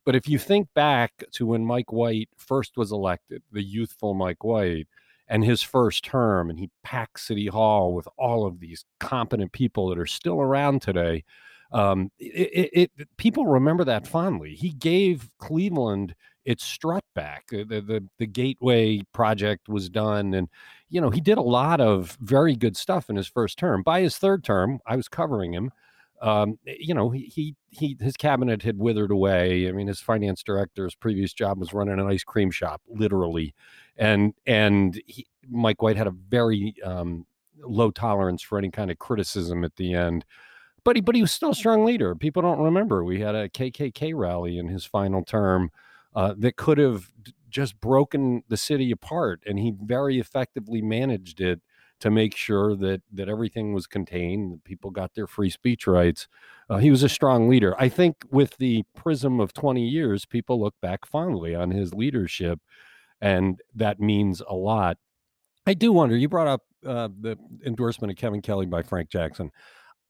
but 0.05 0.15
if 0.15 0.27
you 0.29 0.37
think 0.37 0.67
back 0.75 1.11
to 1.33 1.47
when 1.47 1.65
Mike 1.65 1.91
White 1.91 2.29
first 2.37 2.77
was 2.77 2.91
elected, 2.91 3.41
the 3.51 3.63
youthful 3.63 4.13
Mike 4.13 4.43
White, 4.43 4.87
and 5.27 5.43
his 5.43 5.61
first 5.61 6.05
term, 6.05 6.49
and 6.49 6.59
he 6.59 6.69
packed 6.83 7.19
City 7.19 7.47
Hall 7.47 7.93
with 7.93 8.07
all 8.17 8.45
of 8.45 8.59
these 8.59 8.85
competent 8.99 9.51
people 9.51 9.89
that 9.89 9.97
are 9.97 10.05
still 10.05 10.39
around 10.39 10.81
today. 10.81 11.23
Um, 11.71 12.11
it, 12.19 12.69
it, 12.73 12.91
it, 12.95 13.17
people 13.17 13.47
remember 13.47 13.83
that 13.85 14.07
fondly. 14.07 14.53
He 14.53 14.69
gave 14.69 15.29
Cleveland 15.39 16.15
its 16.45 16.63
strut 16.63 17.03
back. 17.15 17.47
The, 17.49 17.63
the 17.63 18.07
the 18.19 18.27
Gateway 18.27 19.01
project 19.13 19.67
was 19.67 19.89
done, 19.89 20.33
and 20.33 20.47
you 20.89 21.01
know 21.01 21.09
he 21.09 21.19
did 21.21 21.37
a 21.37 21.43
lot 21.43 21.81
of 21.81 22.17
very 22.21 22.55
good 22.55 22.77
stuff 22.77 23.09
in 23.09 23.15
his 23.15 23.27
first 23.27 23.57
term. 23.57 23.83
By 23.83 24.01
his 24.01 24.17
third 24.17 24.43
term, 24.43 24.79
I 24.85 24.95
was 24.95 25.07
covering 25.07 25.53
him. 25.53 25.71
Um, 26.21 26.57
eh, 26.65 26.75
you 26.79 26.93
know, 26.93 27.09
he, 27.09 27.25
he 27.25 27.55
he 27.71 27.97
his 27.99 28.15
cabinet 28.15 28.61
had 28.61 28.77
withered 28.77 29.11
away. 29.11 29.67
I 29.67 29.71
mean, 29.71 29.87
his 29.87 29.99
finance 29.99 30.43
director's 30.43 30.95
previous 30.95 31.33
job 31.33 31.59
was 31.59 31.73
running 31.73 31.99
an 31.99 32.07
ice 32.07 32.23
cream 32.23 32.51
shop, 32.51 32.81
literally, 32.87 33.53
and 33.97 34.33
and 34.45 35.01
he, 35.07 35.25
Mike 35.49 35.81
White 35.81 35.97
had 35.97 36.07
a 36.07 36.11
very 36.29 36.75
um, 36.83 37.25
low 37.63 37.91
tolerance 37.91 38.41
for 38.41 38.57
any 38.57 38.69
kind 38.69 38.91
of 38.91 38.99
criticism 38.99 39.63
at 39.63 39.75
the 39.75 39.93
end. 39.93 40.25
But 40.83 40.97
he, 40.97 41.01
but 41.01 41.15
he 41.15 41.21
was 41.21 41.31
still 41.31 41.49
a 41.49 41.55
strong 41.55 41.83
leader. 41.83 42.13
People 42.13 42.43
don't 42.43 42.59
remember 42.59 43.03
we 43.03 43.19
had 43.19 43.33
a 43.33 43.49
KKK 43.49 44.13
rally 44.15 44.59
in 44.59 44.67
his 44.67 44.85
final 44.85 45.23
term 45.23 45.71
uh, 46.15 46.33
that 46.37 46.55
could 46.55 46.77
have 46.77 47.11
just 47.49 47.79
broken 47.79 48.43
the 48.47 48.57
city 48.57 48.91
apart, 48.91 49.41
and 49.45 49.59
he 49.59 49.73
very 49.83 50.19
effectively 50.19 50.81
managed 50.81 51.41
it 51.41 51.61
to 51.99 52.11
make 52.11 52.35
sure 52.35 52.75
that 52.75 53.01
that 53.13 53.29
everything 53.29 53.73
was 53.73 53.87
contained, 53.87 54.53
that 54.53 54.63
people 54.63 54.91
got 54.91 55.13
their 55.15 55.27
free 55.27 55.49
speech 55.49 55.87
rights. 55.87 56.27
Uh, 56.69 56.77
he 56.77 56.91
was 56.91 57.03
a 57.03 57.09
strong 57.09 57.47
leader. 57.47 57.75
I 57.79 57.89
think 57.89 58.17
with 58.29 58.57
the 58.57 58.83
prism 58.95 59.39
of 59.39 59.53
20 59.53 59.87
years, 59.87 60.25
people 60.25 60.59
look 60.59 60.75
back 60.81 61.05
fondly 61.05 61.55
on 61.55 61.71
his 61.71 61.93
leadership, 61.93 62.59
and 63.21 63.59
that 63.73 63.99
means 63.99 64.41
a 64.47 64.55
lot. 64.55 64.97
I 65.65 65.73
do 65.73 65.91
wonder. 65.93 66.15
You 66.15 66.29
brought 66.29 66.47
up 66.47 66.61
uh, 66.85 67.09
the 67.19 67.37
endorsement 67.65 68.11
of 68.11 68.17
Kevin 68.17 68.41
Kelley 68.41 68.65
by 68.65 68.83
Frank 68.83 69.09
Jackson. 69.09 69.51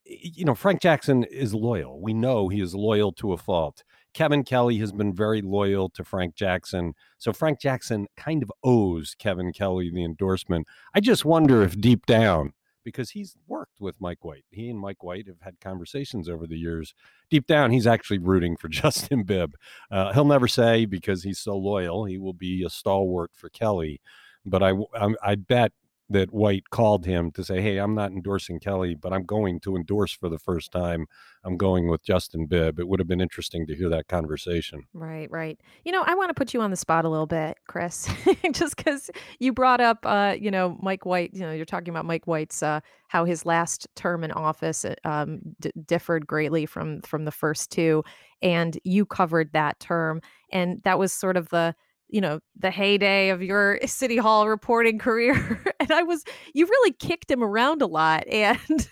You 0.06 0.46
know, 0.46 0.56
Frank 0.56 0.82
Jackson 0.82 1.24
is 1.24 1.54
loyal. 1.54 2.02
We 2.02 2.14
know 2.14 2.48
he 2.48 2.62
is 2.62 2.76
loyal 2.76 3.12
to 3.14 3.34
a 3.34 3.38
fault. 3.38 3.84
Kevin 4.16 4.46
Kelley 4.46 4.78
has 4.78 4.94
been 4.94 5.14
very 5.14 5.42
loyal 5.42 5.90
to 5.90 6.04
Frank 6.04 6.36
Jackson. 6.36 6.96
So 7.18 7.34
Frank 7.34 7.60
Jackson 7.60 8.08
kind 8.16 8.42
of 8.42 8.52
owes 8.64 9.14
Kevin 9.20 9.52
Kelley 9.52 9.92
the 9.92 10.06
endorsement. 10.06 10.68
I 10.96 11.02
just 11.02 11.26
wonder 11.26 11.62
if 11.62 11.80
deep 11.80 12.06
down, 12.06 12.54
because 12.86 13.10
he's 13.10 13.36
worked 13.46 13.82
with 13.82 14.00
Mike 14.00 14.24
White, 14.24 14.46
he 14.52 14.70
and 14.70 14.80
Mike 14.80 15.04
White 15.04 15.28
have 15.28 15.42
had 15.42 15.60
conversations 15.60 16.30
over 16.30 16.48
the 16.48 16.58
years. 16.58 16.94
Deep 17.30 17.46
down, 17.46 17.72
he's 17.72 17.86
actually 17.86 18.20
rooting 18.20 18.56
for 18.56 18.68
Justin 18.70 19.24
Bibb. 19.24 19.56
Uh, 19.92 20.14
he'll 20.14 20.24
never 20.24 20.48
say 20.48 20.86
because 20.86 21.24
he's 21.24 21.40
so 21.40 21.58
loyal, 21.58 22.06
he 22.06 22.18
will 22.18 22.34
be 22.34 22.64
a 22.64 22.70
stalwart 22.70 23.32
for 23.34 23.50
Kelley. 23.50 24.00
But 24.46 24.64
I, 24.64 24.72
I, 24.98 25.14
I 25.22 25.36
bet 25.36 25.74
that 26.10 26.32
White 26.32 26.70
called 26.70 27.06
him 27.06 27.32
to 27.32 27.44
say, 27.44 27.62
"Hey, 27.62 27.78
I'm 27.78 27.96
not 27.96 28.12
endorsing 28.12 28.60
Kelley, 28.60 28.96
but 28.96 29.12
I'm 29.12 29.24
going 29.24 29.60
to 29.62 29.76
endorse 29.76 30.14
for 30.14 30.30
the 30.30 30.38
first 30.38 30.72
time. 30.72 31.08
I'm 31.44 31.58
going 31.58 31.90
with 31.90 32.04
Justin 32.04 32.46
Bibb." 32.46 32.80
It 32.80 32.88
would 32.88 33.00
have 33.00 33.08
been 33.08 33.22
interesting 33.22 33.66
to 33.68 33.76
hear 33.76 33.90
that 33.90 34.08
conversation. 34.08 34.84
Right, 34.94 35.30
right. 35.32 35.60
You 35.84 35.92
know, 35.92 36.04
I 36.06 36.14
want 36.16 36.30
to 36.30 36.34
put 36.34 36.54
you 36.54 36.62
on 36.62 36.70
the 36.70 36.78
spot 36.78 37.06
a 37.06 37.10
little 37.10 37.26
bit, 37.26 37.58
Chris, 37.68 38.08
just 38.52 38.78
because 38.78 39.10
you 39.40 39.52
brought 39.52 39.82
up, 39.82 40.00
uh, 40.04 40.36
you 40.40 40.52
know, 40.52 40.78
Mike 40.82 41.06
White. 41.06 41.32
You 41.34 41.42
know, 41.42 41.52
you're 41.52 41.66
talking 41.66 41.90
about 41.90 42.06
Mike 42.06 42.28
White's 42.28 42.62
uh, 42.62 42.82
how 43.08 43.26
his 43.26 43.46
last 43.46 43.88
term 43.96 44.24
in 44.24 44.32
office 44.32 44.86
uh, 44.86 44.96
um, 45.06 45.40
d- 45.60 45.72
differed 45.86 46.28
greatly 46.28 46.66
from 46.66 47.02
from 47.02 47.26
the 47.26 47.32
first 47.32 47.72
two, 47.72 48.04
and 48.42 48.78
you 48.84 49.06
covered 49.06 49.54
that 49.54 49.80
term, 49.80 50.22
and 50.52 50.82
that 50.84 51.00
was 51.00 51.12
sort 51.12 51.36
of 51.36 51.50
the 51.50 51.76
you 52.16 52.22
know 52.22 52.40
the 52.58 52.72
heyday 52.72 53.28
of 53.28 53.44
your 53.44 53.78
city 53.86 54.16
hall 54.16 54.48
reporting 54.48 54.98
career 54.98 55.62
and 55.82 55.92
i 55.92 56.02
was 56.02 56.24
you 56.54 56.66
really 56.66 56.94
kicked 56.94 57.30
him 57.30 57.44
around 57.44 57.82
a 57.82 57.86
lot 57.86 58.26
and 58.32 58.90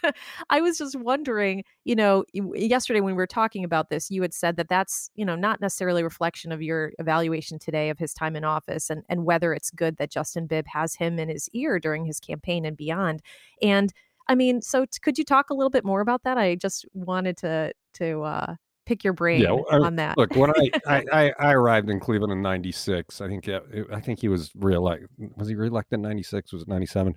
i 0.49 0.59
was 0.59 0.77
just 0.77 0.97
wondering 0.97 1.63
you 1.85 1.95
know 1.95 2.25
yesterday 2.53 2.99
when 2.99 3.15
we 3.15 3.17
were 3.17 3.25
talking 3.25 3.63
about 3.63 3.89
this 3.89 4.11
you 4.11 4.21
had 4.21 4.33
said 4.33 4.57
that 4.57 4.67
that's 4.67 5.09
you 5.15 5.23
know 5.23 5.37
not 5.37 5.61
necessarily 5.61 6.01
a 6.01 6.03
reflection 6.03 6.51
of 6.51 6.61
your 6.61 6.91
evaluation 6.99 7.57
today 7.57 7.89
of 7.89 7.97
his 7.97 8.13
time 8.13 8.35
in 8.35 8.43
office 8.43 8.89
and 8.89 9.03
and 9.07 9.23
whether 9.23 9.53
it's 9.53 9.71
good 9.71 9.95
that 9.95 10.11
justin 10.11 10.45
bibb 10.45 10.67
has 10.67 10.93
him 10.95 11.17
in 11.17 11.29
his 11.29 11.47
ear 11.53 11.79
during 11.79 12.03
his 12.03 12.19
campaign 12.19 12.65
and 12.65 12.75
beyond 12.75 13.21
and 13.61 13.93
i 14.27 14.35
mean 14.35 14.61
so 14.61 14.83
t- 14.83 14.99
could 15.01 15.17
you 15.17 15.23
talk 15.23 15.49
a 15.49 15.53
little 15.53 15.69
bit 15.69 15.85
more 15.85 16.01
about 16.01 16.23
that? 16.23 16.37
I 16.37 16.55
just 16.55 16.85
wanted 16.93 17.37
to 17.37 17.71
to 17.93 18.23
uh 18.23 18.55
pick 18.85 19.03
your 19.03 19.13
brain 19.13 19.41
yeah, 19.41 19.51
on 19.51 19.95
that. 19.97 20.17
Look, 20.17 20.35
when 20.35 20.51
I, 20.87 21.03
I, 21.11 21.33
I, 21.39 21.53
arrived 21.53 21.89
in 21.89 21.99
Cleveland 21.99 22.33
in 22.33 22.41
'96, 22.41 23.21
I 23.21 23.27
think 23.27 23.49
I 23.91 23.99
think 23.99 24.19
he 24.19 24.27
was 24.27 24.51
reelected. 24.55 25.09
Was 25.35 25.47
he 25.47 25.55
reelected 25.55 25.97
in 25.97 26.01
'96? 26.01 26.53
Was 26.53 26.61
it 26.63 26.67
'97? 26.67 27.15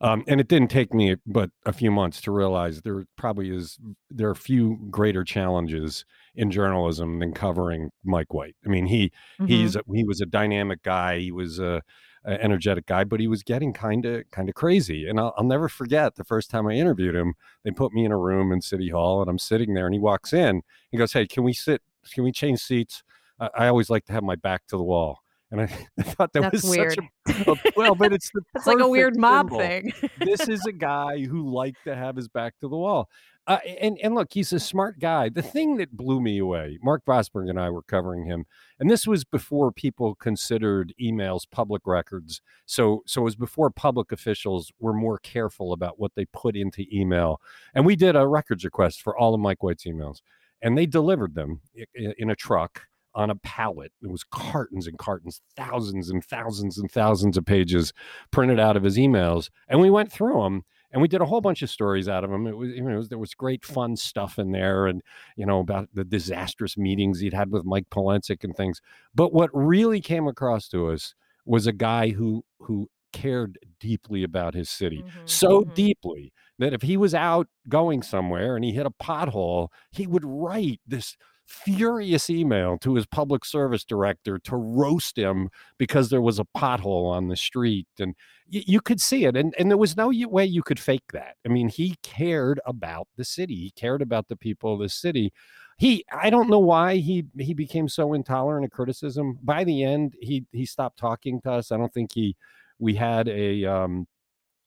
Um, 0.00 0.24
and 0.28 0.40
it 0.40 0.48
didn't 0.48 0.68
take 0.68 0.94
me 0.94 1.16
but 1.26 1.50
a 1.66 1.72
few 1.72 1.90
months 1.90 2.20
to 2.22 2.32
realize 2.32 2.82
there 2.82 3.04
probably 3.16 3.54
is 3.54 3.78
there 4.10 4.28
are 4.28 4.34
few 4.34 4.78
greater 4.90 5.24
challenges 5.24 6.04
in 6.34 6.50
journalism 6.50 7.18
than 7.18 7.32
covering 7.32 7.90
Mike 8.04 8.32
White. 8.32 8.56
I 8.64 8.68
mean, 8.68 8.86
he 8.86 9.06
mm-hmm. 9.40 9.46
he's 9.46 9.76
a, 9.76 9.82
he 9.92 10.04
was 10.04 10.20
a 10.20 10.26
dynamic 10.26 10.82
guy. 10.82 11.18
He 11.18 11.32
was 11.32 11.58
a 11.58 11.82
energetic 12.26 12.86
guy, 12.86 13.04
but 13.04 13.20
he 13.20 13.26
was 13.26 13.42
getting 13.42 13.72
kind 13.72 14.04
of 14.04 14.30
kind 14.30 14.48
of 14.48 14.54
crazy. 14.54 15.08
And 15.08 15.18
I'll, 15.18 15.34
I'll, 15.36 15.44
never 15.44 15.68
forget 15.68 16.16
the 16.16 16.24
first 16.24 16.50
time 16.50 16.66
I 16.66 16.72
interviewed 16.72 17.14
him. 17.14 17.34
They 17.64 17.70
put 17.70 17.92
me 17.92 18.04
in 18.04 18.12
a 18.12 18.18
room 18.18 18.52
in 18.52 18.60
City 18.60 18.90
Hall, 18.90 19.20
and 19.20 19.30
I'm 19.30 19.38
sitting 19.38 19.74
there, 19.74 19.86
and 19.86 19.94
he 19.94 20.00
walks 20.00 20.32
in. 20.32 20.62
He 20.90 20.98
goes, 20.98 21.12
"Hey, 21.12 21.26
can 21.26 21.44
we 21.44 21.52
sit? 21.52 21.82
Can 22.12 22.24
we 22.24 22.32
change 22.32 22.60
seats? 22.60 23.02
I, 23.40 23.50
I 23.54 23.68
always 23.68 23.90
like 23.90 24.04
to 24.06 24.12
have 24.12 24.22
my 24.22 24.36
back 24.36 24.66
to 24.68 24.76
the 24.76 24.84
wall." 24.84 25.20
And 25.50 25.62
I, 25.62 25.64
I 25.98 26.02
thought 26.02 26.32
that 26.34 26.42
That's 26.42 26.62
was 26.62 26.76
weird. 26.76 26.98
such 27.26 27.46
a, 27.46 27.52
a 27.52 27.56
well, 27.76 27.94
but 27.94 28.12
it's 28.12 28.30
the 28.32 28.42
it's 28.54 28.66
like 28.66 28.80
a 28.80 28.88
weird 28.88 29.16
mob 29.16 29.50
symbol. 29.50 29.58
thing. 29.58 29.92
this 30.20 30.48
is 30.48 30.64
a 30.66 30.72
guy 30.90 31.24
who 31.24 31.48
liked 31.48 31.84
to 31.84 31.94
have 31.94 32.16
his 32.16 32.28
back 32.28 32.54
to 32.60 32.68
the 32.68 32.76
wall. 32.76 33.08
Uh, 33.46 33.60
and 33.80 33.98
and 34.02 34.14
look, 34.14 34.28
he's 34.30 34.52
a 34.52 34.60
smart 34.60 34.98
guy. 34.98 35.30
The 35.30 35.40
thing 35.40 35.78
that 35.78 35.96
blew 35.96 36.20
me 36.20 36.36
away, 36.36 36.78
Mark 36.82 37.02
Vosburgh 37.06 37.48
and 37.48 37.58
I 37.58 37.70
were 37.70 37.82
covering 37.82 38.26
him, 38.26 38.44
and 38.78 38.90
this 38.90 39.06
was 39.06 39.24
before 39.24 39.72
people 39.72 40.14
considered 40.16 40.92
emails 41.00 41.46
public 41.50 41.86
records. 41.86 42.42
So 42.66 43.02
so 43.06 43.22
it 43.22 43.24
was 43.24 43.36
before 43.36 43.70
public 43.70 44.12
officials 44.12 44.70
were 44.78 44.92
more 44.92 45.18
careful 45.18 45.72
about 45.72 45.98
what 45.98 46.12
they 46.14 46.26
put 46.26 46.56
into 46.56 46.84
email. 46.92 47.40
And 47.74 47.86
we 47.86 47.96
did 47.96 48.16
a 48.16 48.26
records 48.26 48.64
request 48.64 49.00
for 49.00 49.16
all 49.16 49.32
of 49.32 49.40
Mike 49.40 49.62
White's 49.62 49.84
emails, 49.84 50.20
and 50.60 50.76
they 50.76 50.84
delivered 50.84 51.34
them 51.34 51.62
in 51.94 52.28
a 52.28 52.36
truck 52.36 52.82
on 53.14 53.30
a 53.30 53.36
pallet. 53.36 53.92
It 54.02 54.10
was 54.10 54.24
cartons 54.24 54.86
and 54.86 54.98
cartons, 54.98 55.40
thousands 55.56 56.10
and 56.10 56.24
thousands 56.24 56.78
and 56.78 56.90
thousands 56.90 57.36
of 57.36 57.44
pages 57.44 57.92
printed 58.30 58.60
out 58.60 58.76
of 58.76 58.84
his 58.84 58.96
emails, 58.96 59.50
and 59.68 59.80
we 59.80 59.90
went 59.90 60.12
through 60.12 60.42
them 60.42 60.64
and 60.90 61.02
we 61.02 61.08
did 61.08 61.20
a 61.20 61.26
whole 61.26 61.40
bunch 61.40 61.62
of 61.62 61.70
stories 61.70 62.08
out 62.08 62.24
of 62.24 62.30
them. 62.30 62.46
It 62.46 62.56
was, 62.56 62.70
you 62.70 62.82
know, 62.82 62.94
it 62.94 62.96
was, 62.96 63.08
there 63.08 63.18
was 63.18 63.34
great 63.34 63.64
fun 63.64 63.96
stuff 63.96 64.38
in 64.38 64.52
there, 64.52 64.86
and 64.86 65.02
you 65.36 65.46
know 65.46 65.60
about 65.60 65.88
the 65.92 66.04
disastrous 66.04 66.76
meetings 66.76 67.20
he'd 67.20 67.34
had 67.34 67.50
with 67.50 67.64
Mike 67.64 67.90
Polensek 67.90 68.44
and 68.44 68.56
things. 68.56 68.80
But 69.14 69.32
what 69.32 69.50
really 69.52 70.00
came 70.00 70.26
across 70.26 70.68
to 70.68 70.88
us 70.88 71.14
was 71.44 71.66
a 71.66 71.72
guy 71.72 72.10
who 72.10 72.44
who 72.60 72.88
cared 73.12 73.58
deeply 73.80 74.22
about 74.22 74.54
his 74.54 74.70
city, 74.70 75.02
mm-hmm, 75.02 75.20
so 75.26 75.60
mm-hmm. 75.60 75.74
deeply 75.74 76.32
that 76.58 76.72
if 76.72 76.82
he 76.82 76.96
was 76.96 77.14
out 77.14 77.46
going 77.68 78.02
somewhere 78.02 78.56
and 78.56 78.64
he 78.64 78.72
hit 78.72 78.86
a 78.86 78.90
pothole, 78.90 79.68
he 79.92 80.06
would 80.06 80.24
write 80.24 80.80
this 80.86 81.16
furious 81.48 82.28
email 82.28 82.76
to 82.78 82.94
his 82.94 83.06
public 83.06 83.44
service 83.44 83.84
director 83.84 84.38
to 84.38 84.54
roast 84.56 85.16
him 85.16 85.48
because 85.78 86.10
there 86.10 86.20
was 86.20 86.38
a 86.38 86.44
pothole 86.56 87.10
on 87.10 87.28
the 87.28 87.36
street 87.36 87.86
and 87.98 88.14
y- 88.52 88.62
you 88.66 88.80
could 88.80 89.00
see 89.00 89.24
it 89.24 89.36
and, 89.36 89.54
and 89.58 89.70
there 89.70 89.78
was 89.78 89.96
no 89.96 90.12
way 90.28 90.44
you 90.44 90.62
could 90.62 90.78
fake 90.78 91.10
that. 91.12 91.36
I 91.46 91.48
mean 91.48 91.68
he 91.70 91.96
cared 92.02 92.60
about 92.66 93.08
the 93.16 93.24
city. 93.24 93.54
He 93.56 93.70
cared 93.70 94.02
about 94.02 94.28
the 94.28 94.36
people 94.36 94.74
of 94.74 94.80
the 94.80 94.88
city. 94.90 95.32
He 95.78 96.04
i 96.12 96.28
don't 96.30 96.50
know 96.50 96.58
why 96.58 96.96
he 96.96 97.24
he 97.38 97.54
became 97.54 97.88
so 97.88 98.12
intolerant 98.12 98.64
of 98.66 98.70
criticism. 98.72 99.38
By 99.42 99.64
the 99.64 99.82
end 99.84 100.14
he 100.20 100.44
he 100.52 100.66
stopped 100.66 100.98
talking 100.98 101.40
to 101.42 101.52
us. 101.52 101.72
I 101.72 101.76
don't 101.78 101.92
think 101.94 102.12
he 102.14 102.36
we 102.78 102.94
had 102.94 103.28
a 103.28 103.64
um 103.64 104.06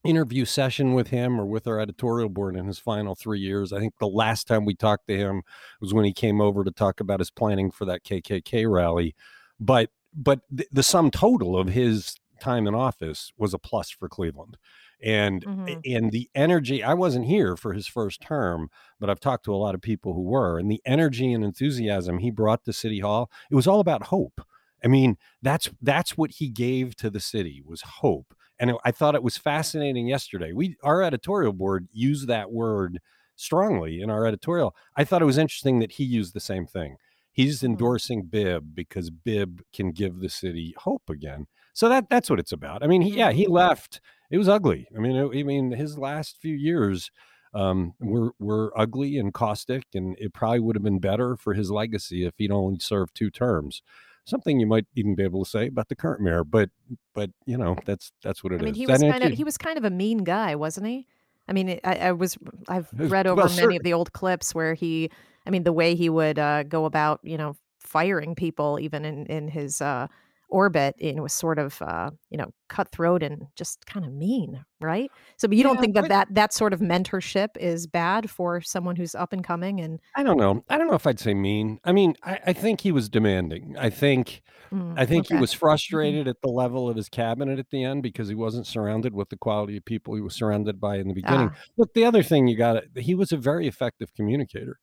interview 0.03 0.45
session 0.45 0.93
with 0.93 1.09
him 1.09 1.39
or 1.39 1.45
with 1.45 1.67
our 1.67 1.79
editorial 1.79 2.29
board 2.29 2.55
in 2.55 2.65
his 2.65 2.79
final 2.79 3.15
three 3.15 3.39
years. 3.39 3.71
I 3.71 3.79
think 3.79 3.93
the 3.99 4.07
last 4.07 4.47
time 4.47 4.65
we 4.65 4.75
talked 4.75 5.07
to 5.07 5.17
him 5.17 5.43
was 5.79 5.93
when 5.93 6.05
he 6.05 6.13
came 6.13 6.41
over 6.41 6.63
to 6.63 6.71
talk 6.71 6.99
about 6.99 7.19
his 7.19 7.31
planning 7.31 7.71
for 7.71 7.85
that 7.85 8.03
KKK 8.03 8.71
rally. 8.71 9.15
But 9.59 9.89
but 10.13 10.41
the, 10.49 10.67
the 10.71 10.83
sum 10.83 11.11
total 11.11 11.57
of 11.57 11.69
his 11.69 12.17
time 12.41 12.67
in 12.67 12.75
office 12.75 13.31
was 13.37 13.53
a 13.53 13.59
plus 13.59 13.91
for 13.91 14.09
Cleveland. 14.09 14.57
And 15.03 15.43
mm-hmm. 15.43 15.79
and 15.85 16.11
the 16.11 16.29
energy 16.35 16.83
I 16.83 16.93
wasn't 16.93 17.25
here 17.25 17.55
for 17.55 17.73
his 17.73 17.87
first 17.87 18.21
term, 18.21 18.69
but 18.99 19.09
I've 19.09 19.19
talked 19.19 19.45
to 19.45 19.53
a 19.53 19.57
lot 19.57 19.73
of 19.73 19.81
people 19.81 20.13
who 20.13 20.21
were 20.21 20.59
and 20.59 20.69
the 20.69 20.81
energy 20.85 21.33
and 21.33 21.43
enthusiasm 21.43 22.19
he 22.19 22.29
brought 22.29 22.65
to 22.65 22.73
City 22.73 22.99
Hall, 22.99 23.31
it 23.49 23.55
was 23.55 23.67
all 23.67 23.79
about 23.79 24.07
hope. 24.07 24.41
I 24.83 24.87
mean, 24.87 25.17
that's 25.41 25.69
that's 25.81 26.17
what 26.17 26.31
he 26.31 26.49
gave 26.49 26.95
to 26.97 27.09
the 27.09 27.19
city 27.19 27.63
was 27.65 27.81
hope. 27.81 28.35
And 28.61 28.73
I 28.85 28.91
thought 28.91 29.15
it 29.15 29.23
was 29.23 29.37
fascinating 29.37 30.07
yesterday. 30.07 30.53
We 30.53 30.77
our 30.83 31.01
editorial 31.01 31.51
board 31.51 31.87
used 31.91 32.27
that 32.27 32.51
word 32.51 32.99
strongly 33.35 34.01
in 34.01 34.11
our 34.11 34.25
editorial. 34.25 34.75
I 34.95 35.03
thought 35.03 35.23
it 35.23 35.25
was 35.25 35.39
interesting 35.39 35.79
that 35.79 35.93
he 35.93 36.03
used 36.03 36.35
the 36.35 36.39
same 36.39 36.67
thing. 36.67 36.97
He's 37.31 37.57
mm-hmm. 37.57 37.65
endorsing 37.65 38.23
Bibb 38.27 38.75
because 38.75 39.09
Bibb 39.09 39.63
can 39.73 39.91
give 39.91 40.19
the 40.19 40.29
city 40.29 40.75
hope 40.77 41.09
again. 41.09 41.47
So 41.73 41.89
that 41.89 42.07
that's 42.07 42.29
what 42.29 42.39
it's 42.39 42.51
about. 42.51 42.83
I 42.83 42.87
mean, 42.87 43.01
he, 43.01 43.17
yeah, 43.17 43.31
he 43.31 43.45
mm-hmm. 43.45 43.53
left. 43.53 43.99
It 44.29 44.37
was 44.37 44.47
ugly. 44.47 44.87
I 44.95 44.99
mean, 44.99 45.15
it, 45.15 45.39
I 45.39 45.43
mean, 45.43 45.71
his 45.71 45.97
last 45.97 46.37
few 46.39 46.55
years 46.55 47.09
um, 47.55 47.95
were 47.99 48.33
were 48.37 48.71
ugly 48.79 49.17
and 49.17 49.33
caustic, 49.33 49.85
and 49.95 50.15
it 50.19 50.33
probably 50.35 50.59
would 50.59 50.75
have 50.75 50.83
been 50.83 50.99
better 50.99 51.35
for 51.35 51.55
his 51.55 51.71
legacy 51.71 52.25
if 52.25 52.35
he'd 52.37 52.51
only 52.51 52.77
served 52.79 53.15
two 53.15 53.31
terms 53.31 53.81
something 54.25 54.59
you 54.59 54.67
might 54.67 54.85
even 54.95 55.15
be 55.15 55.23
able 55.23 55.43
to 55.43 55.49
say 55.49 55.67
about 55.67 55.89
the 55.89 55.95
current 55.95 56.21
mayor. 56.21 56.43
But 56.43 56.69
but 57.13 57.29
you 57.45 57.57
know 57.57 57.75
that's 57.85 58.11
that's 58.23 58.43
what 58.43 58.53
it 58.53 58.61
I 58.61 58.65
mean, 58.65 58.73
is. 58.73 58.77
he 58.77 58.85
was 58.87 59.01
kind 59.01 59.23
of 59.23 59.31
he 59.31 59.43
was 59.43 59.57
kind 59.57 59.77
of 59.77 59.85
a 59.85 59.89
mean 59.89 60.19
guy, 60.19 60.55
wasn't 60.55 60.87
he? 60.87 61.07
I 61.47 61.53
mean, 61.53 61.79
I, 61.83 61.95
I 61.95 62.11
was 62.13 62.37
I've 62.67 62.87
read 62.93 63.27
over 63.27 63.41
well, 63.43 63.55
many 63.55 63.75
of 63.75 63.83
the 63.83 63.93
old 63.93 64.13
clips 64.13 64.55
where 64.55 64.73
he, 64.73 65.09
I 65.45 65.49
mean, 65.49 65.63
the 65.63 65.73
way 65.73 65.95
he 65.95 66.09
would 66.09 66.39
uh, 66.39 66.63
go 66.63 66.85
about, 66.85 67.19
you 67.23 67.37
know, 67.37 67.55
firing 67.79 68.35
people, 68.35 68.79
even 68.79 69.03
in 69.03 69.25
in 69.25 69.47
his 69.47 69.81
uh, 69.81 70.07
orbit 70.51 70.95
and 71.01 71.21
was 71.21 71.33
sort 71.33 71.57
of 71.59 71.81
uh, 71.81 72.11
you 72.29 72.37
know 72.37 72.53
cutthroat 72.69 73.23
and 73.23 73.47
just 73.55 73.85
kind 73.85 74.05
of 74.05 74.11
mean 74.13 74.63
right 74.79 75.11
so 75.37 75.47
but 75.47 75.57
you 75.57 75.63
don't 75.63 75.79
think 75.79 75.95
that 75.95 76.07
that 76.07 76.27
that 76.31 76.53
sort 76.53 76.73
of 76.73 76.79
mentorship 76.79 77.49
is 77.57 77.87
bad 77.87 78.29
for 78.29 78.61
someone 78.61 78.95
who's 78.95 79.15
up 79.15 79.33
and 79.33 79.43
coming 79.43 79.79
and 79.81 79.99
I 80.15 80.23
don't 80.23 80.37
know. 80.37 80.63
I 80.69 80.77
don't 80.77 80.87
know 80.87 80.93
if 80.95 81.07
I'd 81.07 81.19
say 81.19 81.33
mean. 81.33 81.79
I 81.85 81.93
mean, 81.93 82.15
I, 82.23 82.39
I 82.47 82.53
think 82.53 82.81
he 82.81 82.91
was 82.91 83.09
demanding. 83.09 83.75
I 83.77 83.89
think 83.89 84.41
Mm, 84.73 84.97
I 84.97 85.05
think 85.05 85.27
he 85.27 85.35
okay 85.35 85.41
was 85.41 85.53
Mhm. 85.53 85.57
frustrated 85.59 86.27
at 86.27 86.41
the 86.41 86.49
level 86.49 86.89
of 86.89 86.95
his 86.97 87.09
cabinet 87.09 87.59
at 87.59 87.69
the 87.69 87.83
end 87.83 88.03
because 88.03 88.27
he 88.29 88.35
wasn't 88.35 88.67
surrounded 88.67 89.13
with 89.13 89.29
the 89.29 89.37
quality 89.37 89.77
of 89.77 89.85
people 89.85 90.15
he 90.15 90.21
was 90.21 90.35
surrounded 90.35 90.79
by 90.81 90.97
in 90.97 91.07
the 91.07 91.13
beginning. 91.13 91.49
ah 91.49 91.55
Look, 91.77 91.93
the 91.93 92.05
other 92.05 92.23
thing 92.23 92.47
you 92.47 92.57
got 92.57 92.83
he 92.97 93.15
was 93.15 93.31
a 93.31 93.37
very 93.37 93.67
effective 93.67 94.13
communicator. 94.13 94.79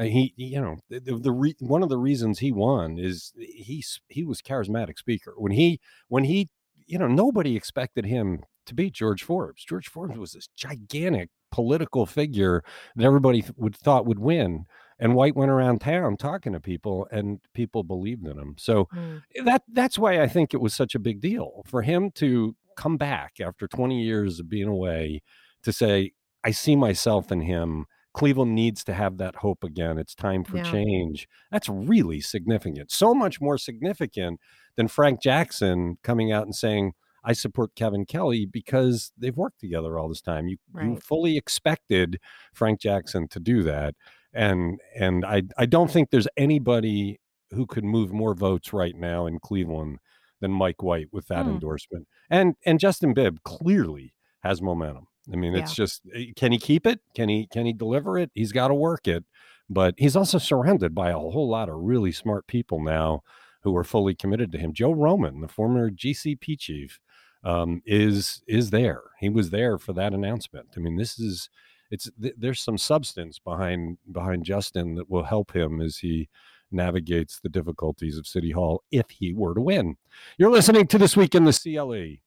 Uh, 0.00 0.04
he, 0.04 0.32
you 0.36 0.60
know, 0.60 0.78
the, 0.88 0.98
the, 0.98 1.16
the 1.16 1.32
re, 1.32 1.54
one 1.60 1.82
of 1.82 1.90
the 1.90 1.98
reasons 1.98 2.38
he 2.38 2.50
won 2.50 2.98
is 2.98 3.32
he 3.36 3.84
he 4.08 4.24
was 4.24 4.40
charismatic 4.40 4.98
speaker. 4.98 5.34
When 5.36 5.52
he 5.52 5.78
when 6.08 6.24
he, 6.24 6.48
you 6.86 6.98
know, 6.98 7.06
nobody 7.06 7.54
expected 7.54 8.06
him 8.06 8.40
to 8.66 8.74
beat 8.74 8.94
George 8.94 9.22
Forbes. 9.22 9.64
George 9.64 9.88
Forbes 9.88 10.16
was 10.16 10.32
this 10.32 10.48
gigantic 10.56 11.28
political 11.52 12.06
figure 12.06 12.62
that 12.96 13.04
everybody 13.04 13.42
th- 13.42 13.54
would 13.56 13.76
thought 13.76 14.06
would 14.06 14.18
win. 14.18 14.64
And 14.98 15.14
White 15.14 15.36
went 15.36 15.50
around 15.50 15.80
town 15.80 16.16
talking 16.16 16.52
to 16.52 16.60
people, 16.60 17.06
and 17.10 17.40
people 17.54 17.82
believed 17.82 18.26
in 18.26 18.38
him. 18.38 18.54
So 18.58 18.86
mm, 18.94 19.22
that 19.44 19.62
that's 19.70 19.98
why 19.98 20.22
I 20.22 20.28
think 20.28 20.54
it 20.54 20.60
was 20.60 20.74
such 20.74 20.94
a 20.94 20.98
big 20.98 21.20
deal 21.20 21.62
for 21.66 21.82
him 21.82 22.10
to 22.16 22.56
come 22.76 22.96
back 22.96 23.34
after 23.40 23.68
20 23.68 24.00
years 24.00 24.40
of 24.40 24.48
being 24.48 24.68
away 24.68 25.20
to 25.62 25.72
say, 25.72 26.12
I 26.42 26.52
see 26.52 26.76
myself 26.76 27.30
in 27.30 27.42
him. 27.42 27.86
Cleveland 28.12 28.54
needs 28.54 28.82
to 28.84 28.92
have 28.92 29.18
that 29.18 29.36
hope 29.36 29.62
again. 29.62 29.98
It's 29.98 30.14
time 30.14 30.44
for 30.44 30.56
yeah 30.58 30.70
change. 30.70 31.28
That's 31.50 31.68
really 31.68 32.20
significant. 32.20 32.90
So 32.90 33.14
much 33.14 33.40
more 33.40 33.58
significant 33.58 34.40
than 34.76 34.88
Frank 34.88 35.22
Jackson 35.22 35.98
coming 36.02 36.32
out 36.32 36.44
and 36.44 36.54
saying, 36.54 36.92
I 37.24 37.34
support 37.34 37.74
Kevin 37.74 38.06
Kelley 38.06 38.46
because 38.46 39.12
they've 39.16 39.36
worked 39.36 39.60
together 39.60 39.98
all 39.98 40.08
this 40.08 40.22
time. 40.22 40.48
You 40.48 40.56
you 40.82 40.96
fully 40.96 41.36
expected 41.36 42.18
Frank 42.54 42.80
Jackson 42.80 43.28
to 43.28 43.40
do 43.40 43.62
that. 43.64 43.94
And 44.32 44.80
and 44.96 45.24
I 45.24 45.42
I 45.58 45.66
don't 45.66 45.90
think 45.90 46.10
there's 46.10 46.28
anybody 46.36 47.20
who 47.50 47.66
could 47.66 47.84
move 47.84 48.12
more 48.12 48.34
votes 48.34 48.72
right 48.72 48.96
now 48.96 49.26
in 49.26 49.38
Cleveland 49.38 49.98
than 50.40 50.52
Mike 50.52 50.82
White 50.82 51.08
with 51.12 51.26
that 51.28 51.46
mm, 51.46 51.50
endorsement. 51.50 52.08
And 52.30 52.54
and 52.64 52.80
Justin 52.80 53.12
Bibb 53.12 53.42
clearly 53.42 54.14
has 54.42 54.62
momentum. 54.62 55.06
I 55.32 55.36
mean, 55.36 55.54
it's 55.54 55.72
yeah 55.72 55.84
just 55.84 56.02
eh, 56.14 56.26
can 56.36 56.52
he 56.52 56.58
keep 56.58 56.86
it? 56.86 57.00
Can 57.14 57.28
he 57.28 57.46
can 57.46 57.66
he 57.66 57.72
deliver 57.72 58.18
it? 58.18 58.30
He's 58.34 58.52
got 58.52 58.68
to 58.68 58.74
work 58.74 59.06
it. 59.08 59.24
But 59.68 59.94
he's 59.98 60.16
also 60.16 60.38
surrounded 60.38 60.94
by 60.94 61.10
a 61.10 61.18
whole 61.18 61.48
lot 61.48 61.68
of 61.68 61.76
really 61.76 62.10
smart 62.10 62.48
people 62.48 62.82
now 62.82 63.22
who 63.62 63.76
are 63.76 63.84
fully 63.84 64.14
committed 64.14 64.50
to 64.52 64.58
him. 64.58 64.72
Joe 64.72 64.92
Roman, 64.92 65.40
the 65.40 65.48
former 65.48 65.90
GCP 65.90 66.58
chief, 66.58 66.98
um, 67.44 67.82
is 67.86 68.42
is 68.46 68.70
there. 68.70 69.02
He 69.20 69.28
was 69.28 69.50
there 69.50 69.78
for 69.78 69.92
that 69.92 70.12
announcement. 70.12 70.68
I 70.76 70.80
mean, 70.80 70.96
this 70.96 71.18
is 71.18 71.48
it's 71.90 72.10
th- 72.20 72.34
there's 72.36 72.60
some 72.60 72.78
substance 72.78 73.38
behind 73.38 73.98
behind 74.10 74.44
Justin 74.44 74.96
that 74.96 75.10
will 75.10 75.24
help 75.24 75.54
him 75.54 75.80
as 75.80 75.98
he 75.98 76.28
navigates 76.72 77.40
the 77.40 77.48
difficulties 77.48 78.16
of 78.16 78.26
City 78.26 78.52
Hall 78.52 78.82
if 78.90 79.10
he 79.10 79.32
were 79.32 79.54
to 79.54 79.60
win. 79.60 79.96
You're 80.38 80.50
listening 80.50 80.86
to 80.88 80.98
This 80.98 81.16
Week 81.16 81.34
in 81.34 81.44
the 81.44 81.52
CLE. 81.52 82.18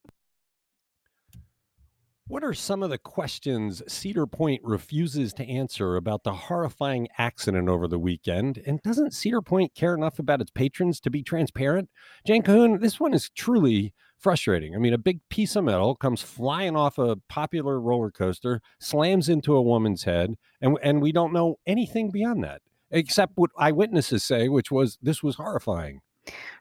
What 2.25 2.43
are 2.45 2.53
some 2.53 2.83
of 2.83 2.89
the 2.89 2.97
questions 2.97 3.83
Cedar 3.85 4.25
Point 4.25 4.61
refuses 4.63 5.33
to 5.33 5.45
answer 5.45 5.97
about 5.97 6.23
the 6.23 6.33
horrifying 6.33 7.09
accident 7.17 7.67
over 7.67 7.85
the 7.85 7.99
weekend? 7.99 8.63
And 8.65 8.81
doesn't 8.81 9.13
Cedar 9.13 9.41
Point 9.41 9.75
care 9.75 9.93
enough 9.93 10.19
about 10.19 10.39
its 10.39 10.49
patrons 10.49 11.01
to 11.01 11.09
be 11.09 11.21
transparent? 11.21 11.89
Jane 12.25 12.41
Kahoun, 12.41 12.79
this 12.79 12.97
one 12.97 13.13
is 13.13 13.29
truly 13.29 13.93
frustrating. 14.17 14.73
I 14.73 14.77
mean, 14.77 14.93
a 14.93 14.97
big 14.97 15.19
piece 15.29 15.57
of 15.57 15.65
metal 15.65 15.95
comes 15.95 16.21
flying 16.21 16.77
off 16.77 16.97
a 16.97 17.17
popular 17.27 17.77
roller 17.77 18.09
coaster, 18.09 18.61
slams 18.79 19.27
into 19.27 19.53
a 19.53 19.61
woman's 19.61 20.03
head, 20.03 20.35
and, 20.61 20.77
and 20.81 21.01
we 21.01 21.11
don't 21.11 21.33
know 21.33 21.59
anything 21.67 22.09
beyond 22.09 22.41
that, 22.45 22.61
except 22.89 23.33
what 23.35 23.51
eyewitnesses 23.57 24.23
say, 24.23 24.47
which 24.47 24.71
was 24.71 24.97
this 25.01 25.23
was 25.23 25.35
horrifying. 25.35 25.99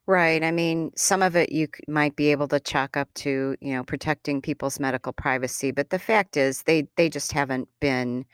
Right. 0.06 0.42
I 0.42 0.50
mean, 0.50 0.90
some 0.96 1.22
of 1.22 1.36
it 1.36 1.52
you 1.52 1.68
might 1.88 2.16
be 2.16 2.30
able 2.32 2.48
to 2.48 2.60
chalk 2.60 2.96
up 2.96 3.12
to, 3.14 3.56
you 3.60 3.74
know, 3.74 3.84
protecting 3.84 4.42
people's 4.42 4.80
medical 4.80 5.12
privacy, 5.12 5.70
but 5.70 5.90
the 5.90 5.98
fact 5.98 6.36
is 6.36 6.62
they 6.64 6.88
they 6.96 7.08
just 7.08 7.32
haven't 7.32 7.68
been, 7.80 8.24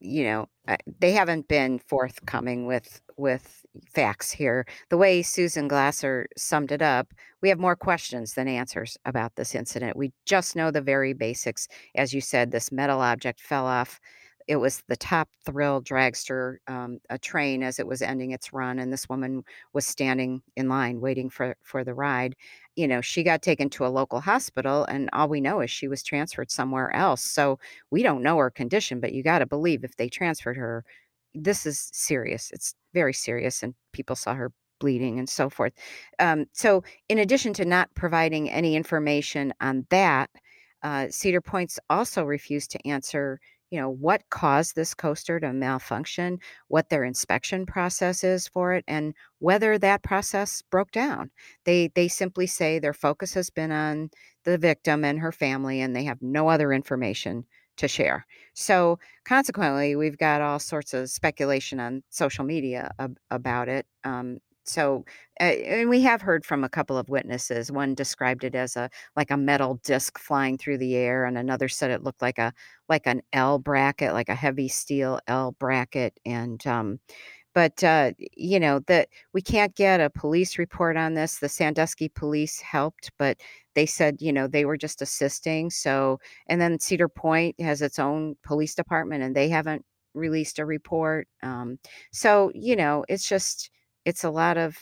you 0.00 0.24
know, 0.24 0.46
uh, 0.68 0.76
they 1.00 1.12
haven't 1.12 1.48
been 1.48 1.78
forthcoming 1.80 2.66
with 2.66 3.00
with 3.16 3.64
facts 3.94 4.30
here. 4.32 4.66
The 4.90 4.98
way 4.98 5.22
Susan 5.22 5.68
Glaser 5.68 6.28
summed 6.36 6.72
it 6.72 6.82
up, 6.82 7.12
we 7.42 7.48
have 7.50 7.58
more 7.60 7.76
questions 7.76 8.34
than 8.34 8.48
answers 8.48 8.96
about 9.06 9.36
this 9.36 9.54
incident. 9.54 9.96
We 9.96 10.12
just 10.26 10.56
know 10.56 10.70
the 10.70 10.82
very 10.82 11.12
basics. 11.14 11.68
As 11.96 12.14
you 12.14 12.20
said, 12.22 12.50
this 12.52 12.72
metal 12.72 13.00
object 13.00 13.40
fell 13.40 13.66
off. 13.66 14.00
It 14.48 14.56
was 14.56 14.82
the 14.88 14.96
top 14.96 15.28
thrill 15.44 15.82
dragster, 15.82 16.56
um, 16.68 16.98
a 17.10 17.18
train 17.18 17.62
as 17.62 17.78
it 17.78 17.86
was 17.86 18.02
ending 18.02 18.32
its 18.32 18.52
run, 18.52 18.78
and 18.78 18.92
this 18.92 19.08
woman 19.08 19.44
was 19.74 19.86
standing 19.86 20.42
in 20.56 20.68
line 20.68 21.00
waiting 21.00 21.30
for 21.30 21.56
for 21.62 21.84
the 21.84 21.94
ride. 21.94 22.34
You 22.76 22.88
know, 22.88 23.00
she 23.02 23.22
got 23.22 23.42
taken 23.42 23.70
to 23.70 23.86
a 23.86 23.88
local 23.88 24.20
hospital, 24.20 24.84
and 24.86 25.10
all 25.12 25.28
we 25.28 25.40
know 25.40 25.60
is 25.60 25.70
she 25.70 25.88
was 25.88 26.02
transferred 26.02 26.50
somewhere 26.50 26.94
else. 26.94 27.22
So 27.22 27.58
we 27.90 28.02
don't 28.02 28.22
know 28.22 28.38
her 28.38 28.50
condition, 28.50 29.00
but 29.00 29.12
you 29.12 29.22
got 29.22 29.40
to 29.40 29.46
believe 29.46 29.84
if 29.84 29.96
they 29.96 30.08
transferred 30.08 30.56
her, 30.56 30.84
this 31.34 31.66
is 31.66 31.90
serious. 31.92 32.50
It's 32.52 32.74
very 32.94 33.12
serious, 33.14 33.62
and 33.62 33.74
people 33.92 34.16
saw 34.16 34.34
her 34.34 34.52
bleeding 34.80 35.18
and 35.18 35.28
so 35.28 35.50
forth. 35.50 35.72
Um, 36.18 36.46
so, 36.52 36.82
in 37.08 37.18
addition 37.18 37.52
to 37.54 37.64
not 37.64 37.94
providing 37.94 38.50
any 38.50 38.76
information 38.76 39.52
on 39.60 39.86
that, 39.90 40.30
uh, 40.82 41.08
Cedar 41.10 41.40
Point's 41.40 41.78
also 41.90 42.24
refused 42.24 42.70
to 42.72 42.88
answer. 42.88 43.40
You 43.70 43.80
know 43.80 43.90
what 43.90 44.22
caused 44.30 44.74
this 44.76 44.94
coaster 44.94 45.38
to 45.40 45.52
malfunction, 45.52 46.38
what 46.68 46.88
their 46.88 47.04
inspection 47.04 47.66
process 47.66 48.24
is 48.24 48.48
for 48.48 48.72
it, 48.74 48.84
and 48.88 49.14
whether 49.40 49.78
that 49.78 50.02
process 50.02 50.62
broke 50.70 50.90
down. 50.90 51.30
They 51.64 51.88
they 51.94 52.08
simply 52.08 52.46
say 52.46 52.78
their 52.78 52.94
focus 52.94 53.34
has 53.34 53.50
been 53.50 53.70
on 53.72 54.10
the 54.44 54.58
victim 54.58 55.04
and 55.04 55.18
her 55.20 55.32
family, 55.32 55.80
and 55.80 55.94
they 55.94 56.04
have 56.04 56.22
no 56.22 56.48
other 56.48 56.72
information 56.72 57.44
to 57.76 57.88
share. 57.88 58.26
So 58.54 58.98
consequently, 59.24 59.94
we've 59.96 60.18
got 60.18 60.40
all 60.40 60.58
sorts 60.58 60.94
of 60.94 61.10
speculation 61.10 61.78
on 61.80 62.02
social 62.10 62.44
media 62.44 62.90
ab- 62.98 63.18
about 63.30 63.68
it. 63.68 63.86
Um, 64.04 64.38
so, 64.68 65.04
uh, 65.40 65.44
and 65.44 65.88
we 65.90 66.02
have 66.02 66.20
heard 66.22 66.44
from 66.44 66.64
a 66.64 66.68
couple 66.68 66.98
of 66.98 67.08
witnesses. 67.08 67.72
One 67.72 67.94
described 67.94 68.44
it 68.44 68.54
as 68.54 68.76
a 68.76 68.90
like 69.16 69.30
a 69.30 69.36
metal 69.36 69.80
disc 69.84 70.18
flying 70.18 70.58
through 70.58 70.78
the 70.78 70.96
air, 70.96 71.24
and 71.24 71.38
another 71.38 71.68
said 71.68 71.90
it 71.90 72.02
looked 72.04 72.22
like 72.22 72.38
a 72.38 72.52
like 72.88 73.06
an 73.06 73.22
L 73.32 73.58
bracket, 73.58 74.12
like 74.12 74.28
a 74.28 74.34
heavy 74.34 74.68
steel 74.68 75.20
L 75.28 75.52
bracket, 75.58 76.18
and 76.26 76.64
um, 76.66 77.00
but, 77.54 77.82
uh, 77.82 78.12
you 78.36 78.60
know, 78.60 78.80
that 78.86 79.08
we 79.32 79.42
can't 79.42 79.74
get 79.74 80.00
a 80.00 80.10
police 80.10 80.58
report 80.58 80.96
on 80.96 81.14
this. 81.14 81.38
The 81.38 81.48
Sandusky 81.48 82.08
police 82.08 82.60
helped, 82.60 83.10
but 83.18 83.38
they 83.74 83.86
said, 83.86 84.20
you 84.20 84.32
know, 84.32 84.46
they 84.46 84.64
were 84.64 84.76
just 84.76 85.02
assisting. 85.02 85.70
So, 85.70 86.20
and 86.46 86.60
then 86.60 86.78
Cedar 86.78 87.08
Point 87.08 87.60
has 87.60 87.82
its 87.82 87.98
own 87.98 88.36
police 88.44 88.74
department 88.74 89.24
and 89.24 89.34
they 89.34 89.48
haven't 89.48 89.84
released 90.14 90.58
a 90.58 90.64
report. 90.66 91.26
Um, 91.42 91.78
so, 92.12 92.52
you 92.54 92.76
know, 92.76 93.04
it's 93.08 93.28
just, 93.28 93.70
it's 94.04 94.24
a 94.24 94.30
lot 94.30 94.56
of, 94.56 94.76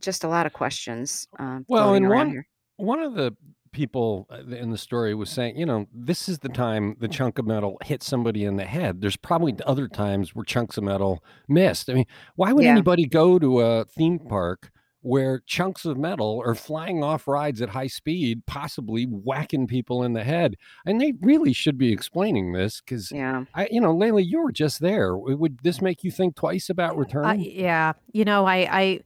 just 0.00 0.24
a 0.24 0.28
lot 0.28 0.46
of 0.46 0.52
questions 0.52 1.26
um, 1.38 1.64
Well, 1.68 1.94
and 1.94 2.08
one 2.08 2.30
here. 2.30 2.46
one 2.76 3.00
of 3.00 3.14
the 3.14 3.36
people 3.72 4.26
uh, 4.30 4.36
in 4.54 4.70
the 4.70 4.78
story 4.78 5.14
was 5.14 5.28
saying, 5.28 5.56
you 5.56 5.66
know, 5.66 5.86
this 5.92 6.28
is 6.28 6.38
the 6.38 6.48
time 6.48 6.94
the 7.00 7.08
chunk 7.08 7.38
of 7.38 7.46
metal 7.46 7.76
hit 7.84 8.02
somebody 8.04 8.44
in 8.44 8.56
the 8.56 8.64
head. 8.64 9.00
There's 9.00 9.16
probably 9.16 9.54
other 9.66 9.88
times 9.88 10.34
where 10.34 10.44
chunks 10.44 10.78
of 10.78 10.84
metal 10.84 11.22
missed. 11.48 11.90
I 11.90 11.94
mean, 11.94 12.06
why 12.36 12.52
would 12.52 12.64
Yeah. 12.64 12.70
anybody 12.70 13.04
go 13.04 13.38
to 13.38 13.60
a 13.60 13.84
theme 13.84 14.20
park 14.20 14.70
where 15.04 15.40
chunks 15.46 15.84
of 15.84 15.98
metal 15.98 16.42
are 16.46 16.54
flying 16.54 17.04
off 17.04 17.28
rides 17.28 17.60
at 17.60 17.68
high 17.68 17.86
speed, 17.86 18.44
possibly 18.46 19.04
whacking 19.04 19.66
people 19.66 20.02
in 20.02 20.14
the 20.14 20.24
head? 20.24 20.56
And 20.86 20.98
they 21.00 21.12
really 21.20 21.52
should 21.52 21.76
be 21.76 21.92
explaining 21.92 22.52
this 22.52 22.80
because 22.80 23.12
Yeah. 23.12 23.44
I, 23.54 23.68
you 23.70 23.80
know, 23.80 23.94
Leila, 23.94 24.22
you 24.22 24.42
were 24.42 24.50
just 24.52 24.80
there. 24.80 25.14
Would 25.16 25.58
this 25.62 25.82
make 25.82 26.02
you 26.04 26.10
think 26.10 26.36
twice 26.36 26.70
about 26.70 26.94
Uh, 26.94 27.00
returning? 27.00 27.40
yeah, 27.52 27.92
you 28.12 28.24
know, 28.24 28.46
I, 28.46 28.56
I, 28.70 29.00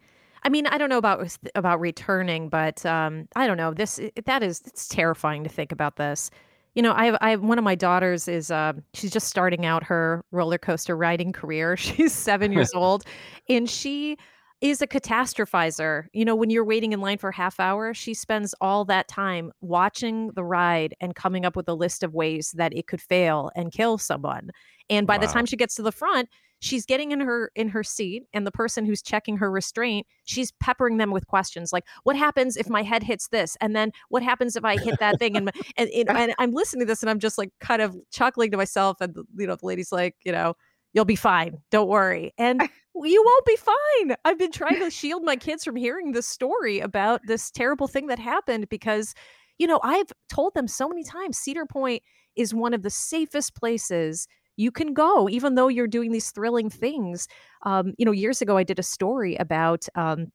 I 0.45 0.49
mean, 0.51 0.69
I 0.69 0.79
don't 0.79 0.89
know 0.89 0.99
about 0.99 1.37
about 1.57 1.81
returning, 1.81 2.49
but 2.49 2.87
um, 2.87 3.27
I 3.35 3.49
don't 3.49 3.57
know. 3.57 3.75
This 3.75 3.99
that 4.25 4.43
is 4.45 4.63
it's 4.67 4.87
terrifying 4.87 5.43
to 5.43 5.51
think 5.51 5.73
about 5.73 5.97
this. 5.97 6.31
You 6.77 6.83
know, 6.83 6.93
I 6.95 7.07
have, 7.07 7.19
I 7.21 7.31
have 7.31 7.43
one 7.43 7.59
of 7.59 7.65
my 7.65 7.75
daughters 7.75 8.29
is 8.29 8.53
uh, 8.53 8.75
she's 8.95 9.11
just 9.11 9.27
starting 9.27 9.67
out 9.67 9.83
her 9.83 10.25
roller 10.31 10.59
coaster 10.59 10.97
riding 10.97 11.33
career. 11.33 11.77
She's 11.87 12.13
seven 12.13 12.53
years 12.53 12.73
old, 12.75 13.03
and 13.49 13.69
she 13.69 14.17
is 14.61 14.83
a 14.83 14.87
catastrophizer. 14.87 16.07
You 16.13 16.25
know, 16.25 16.35
when 16.35 16.51
you're 16.51 16.65
waiting 16.65 16.93
in 16.93 17.01
line 17.01 17.19
for 17.19 17.31
a 17.31 17.35
half 17.35 17.61
hour, 17.61 17.95
she 17.95 18.15
spends 18.15 18.55
all 18.61 18.85
that 18.87 19.09
time 19.09 19.53
watching 19.61 20.31
the 20.35 20.45
ride 20.45 20.95
and 21.01 21.15
coming 21.15 21.45
up 21.45 21.57
with 21.57 21.69
a 21.69 21.75
list 21.75 22.03
of 22.03 22.15
ways 22.15 22.53
that 22.57 22.73
it 22.77 22.87
could 22.87 23.01
fail 23.01 23.51
and 23.55 23.73
kill 23.73 23.99
someone. 23.99 24.51
And 24.91 25.07
by 25.07 25.19
the 25.19 25.27
time 25.27 25.47
she 25.47 25.57
gets 25.57 25.75
to 25.77 25.83
the 25.83 25.93
front, 25.93 26.29
she's 26.61 26.85
getting 26.85 27.13
in 27.13 27.21
her 27.21 27.51
in 27.55 27.69
her 27.69 27.83
seat 27.83 28.25
and 28.33 28.47
the 28.47 28.51
person 28.51 28.85
who's 28.85 29.03
checking 29.03 29.37
her 29.37 29.51
restraint 29.51 30.07
she's 30.25 30.53
peppering 30.61 30.97
them 30.97 31.11
with 31.11 31.27
questions 31.27 31.73
like 31.73 31.85
what 32.03 32.17
happens 32.17 32.57
if 32.57 32.69
my 32.69 32.83
head 32.83 33.03
hits 33.03 33.29
this 33.29 33.57
and 33.61 33.77
then 33.77 33.93
what 34.09 34.23
happens 34.23 34.57
if 34.57 34.65
i 34.65 34.77
hit 34.77 34.99
that 34.99 35.19
thing 35.19 35.37
and 35.37 35.53
and, 35.77 35.89
and, 35.91 36.09
and 36.17 36.35
i'm 36.39 36.53
listening 36.53 36.81
to 36.81 36.87
this 36.87 37.03
and 37.03 37.11
i'm 37.11 37.21
just 37.21 37.39
like 37.39 37.51
kind 37.61 37.83
of 37.83 37.97
chuckling 38.11 38.51
to 38.51 38.57
myself 38.57 39.01
and 39.01 39.17
you 39.37 39.47
know 39.47 39.57
the 39.57 39.67
lady's 39.67 39.93
like 39.93 40.17
you 40.25 40.33
know 40.33 40.55
you'll 40.93 41.05
be 41.05 41.17
fine 41.17 41.59
don't 41.71 41.89
worry 41.89 42.33
and 42.39 42.61
you 42.95 43.23
won't 43.25 43.47
be 43.47 43.57
fine 43.57 44.17
i've 44.25 44.39
been 44.39 44.53
trying 44.53 44.79
to 44.79 44.91
shield 44.91 45.23
my 45.23 45.37
kids 45.37 45.65
from 45.65 45.77
hearing 45.77 46.13
this 46.13 46.27
story 46.27 46.81
about 46.81 47.21
this 47.27 47.51
terrible 47.51 47.89
thing 47.89 48.07
that 48.07 48.19
happened 48.19 48.69
because 48.69 49.15
you 49.59 49.67
know 49.67 49.81
i've 49.83 50.13
told 50.29 50.55
them 50.55 50.67
so 50.67 50.89
many 50.89 51.05
times 51.05 51.39
cedar 51.39 51.67
point 51.67 52.03
is 52.37 52.55
one 52.55 52.75
of 52.75 52.83
the 52.83 52.91
safest 52.91 53.55
places 53.55 54.29
you 54.59 54.73
can 54.73 54.93
go, 54.93 55.29
even 55.29 55.55
though 55.55 55.69
you're 55.69 55.87
doing 55.87 56.13
these 56.13 56.31
thrilling 56.33 56.69
things. 56.69 57.29
Um, 57.63 57.95
you 57.97 58.05
know, 58.05 58.13
years 58.13 58.43
ago, 58.43 58.59
I 58.59 58.65
did 58.65 58.79
a 58.79 58.83
story 58.83 59.37
about. 59.37 59.89
Um, 59.95 60.27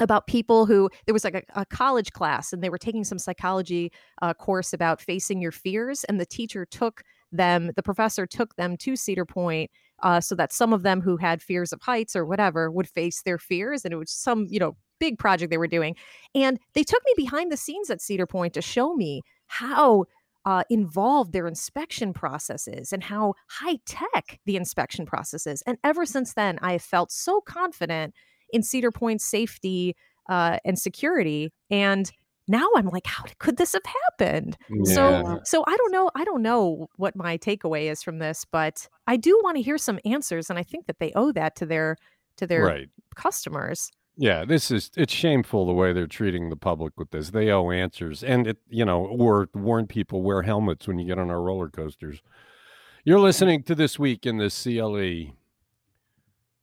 about 0.00 0.28
people 0.28 0.64
who 0.64 0.88
there 1.06 1.12
was 1.12 1.24
like 1.24 1.34
a, 1.34 1.42
a, 1.60 1.66
college 1.66 2.12
class 2.12 2.52
and 2.52 2.62
they 2.62 2.70
were 2.70 2.78
taking 2.78 3.02
some 3.02 3.18
psychology 3.18 3.90
uh, 4.22 4.32
course 4.32 4.72
about 4.72 5.00
facing 5.00 5.42
your 5.42 5.50
fears 5.50 6.04
and 6.04 6.20
the 6.20 6.24
teacher 6.24 6.64
took 6.64 7.02
them 7.32 7.70
the 7.76 7.82
professor 7.82 8.26
took 8.26 8.56
them 8.56 8.76
to 8.76 8.96
cedar 8.96 9.24
point 9.24 9.70
uh, 10.02 10.20
so 10.20 10.34
that 10.34 10.52
some 10.52 10.72
of 10.72 10.82
them 10.82 11.00
who 11.00 11.16
had 11.16 11.42
fears 11.42 11.72
of 11.72 11.80
heights 11.82 12.14
or 12.16 12.24
whatever 12.24 12.70
would 12.70 12.88
face 12.88 13.22
their 13.22 13.38
fears 13.38 13.84
and 13.84 13.92
it 13.92 13.96
was 13.96 14.10
some 14.10 14.46
you 14.48 14.58
know 14.58 14.76
big 14.98 15.18
project 15.18 15.50
they 15.50 15.58
were 15.58 15.66
doing 15.66 15.94
and 16.34 16.58
they 16.74 16.82
took 16.82 17.02
me 17.04 17.12
behind 17.16 17.52
the 17.52 17.56
scenes 17.56 17.90
at 17.90 18.00
cedar 18.00 18.26
point 18.26 18.54
to 18.54 18.62
show 18.62 18.94
me 18.94 19.22
how 19.46 20.04
uh, 20.44 20.62
involved 20.70 21.32
their 21.32 21.46
inspection 21.46 22.14
processes 22.14 22.92
and 22.92 23.02
how 23.02 23.34
high 23.48 23.78
tech 23.84 24.40
the 24.46 24.56
inspection 24.56 25.04
process 25.04 25.46
is. 25.46 25.62
And 25.66 25.76
ever 25.84 26.06
since 26.06 26.32
then, 26.32 26.58
I 26.62 26.72
have 26.72 26.82
felt 26.82 27.12
so 27.12 27.42
confident 27.42 28.14
in 28.50 28.62
Cedar 28.62 28.90
Point's 28.90 29.26
safety 29.26 29.94
uh, 30.28 30.58
and 30.64 30.78
security. 30.78 31.52
And 31.70 32.10
now 32.48 32.68
I'm 32.76 32.86
like, 32.88 33.06
how 33.06 33.24
could 33.38 33.56
this 33.56 33.72
have 33.74 33.82
happened? 33.84 34.56
Yeah. 34.70 34.94
So, 34.94 35.40
so 35.44 35.64
I 35.66 35.76
don't 35.76 35.92
know. 35.92 36.10
I 36.14 36.24
don't 36.24 36.42
know 36.42 36.88
what 36.96 37.14
my 37.14 37.36
takeaway 37.38 37.90
is 37.90 38.02
from 38.02 38.18
this, 38.18 38.44
but 38.50 38.88
I 39.06 39.16
do 39.16 39.38
want 39.44 39.56
to 39.56 39.62
hear 39.62 39.78
some 39.78 40.00
answers, 40.04 40.50
and 40.50 40.58
I 40.58 40.62
think 40.62 40.86
that 40.86 40.98
they 40.98 41.12
owe 41.14 41.32
that 41.32 41.56
to 41.56 41.66
their 41.66 41.96
to 42.38 42.46
their 42.46 42.64
right. 42.64 42.88
customers. 43.14 43.90
Yeah, 44.16 44.44
this 44.44 44.70
is 44.70 44.90
it's 44.96 45.12
shameful 45.12 45.66
the 45.66 45.72
way 45.72 45.92
they're 45.92 46.08
treating 46.08 46.50
the 46.50 46.56
public 46.56 46.98
with 46.98 47.10
this. 47.10 47.30
They 47.30 47.50
owe 47.50 47.70
answers, 47.70 48.24
and 48.24 48.46
it 48.48 48.58
you 48.68 48.84
know, 48.84 49.04
or 49.04 49.48
warn 49.54 49.86
people 49.86 50.22
wear 50.22 50.42
helmets 50.42 50.88
when 50.88 50.98
you 50.98 51.06
get 51.06 51.18
on 51.18 51.30
our 51.30 51.40
roller 51.40 51.68
coasters. 51.68 52.20
You're 53.04 53.20
listening 53.20 53.62
to 53.64 53.74
this 53.74 53.98
week 53.98 54.26
in 54.26 54.38
the 54.38 54.50
CLE. 54.50 55.34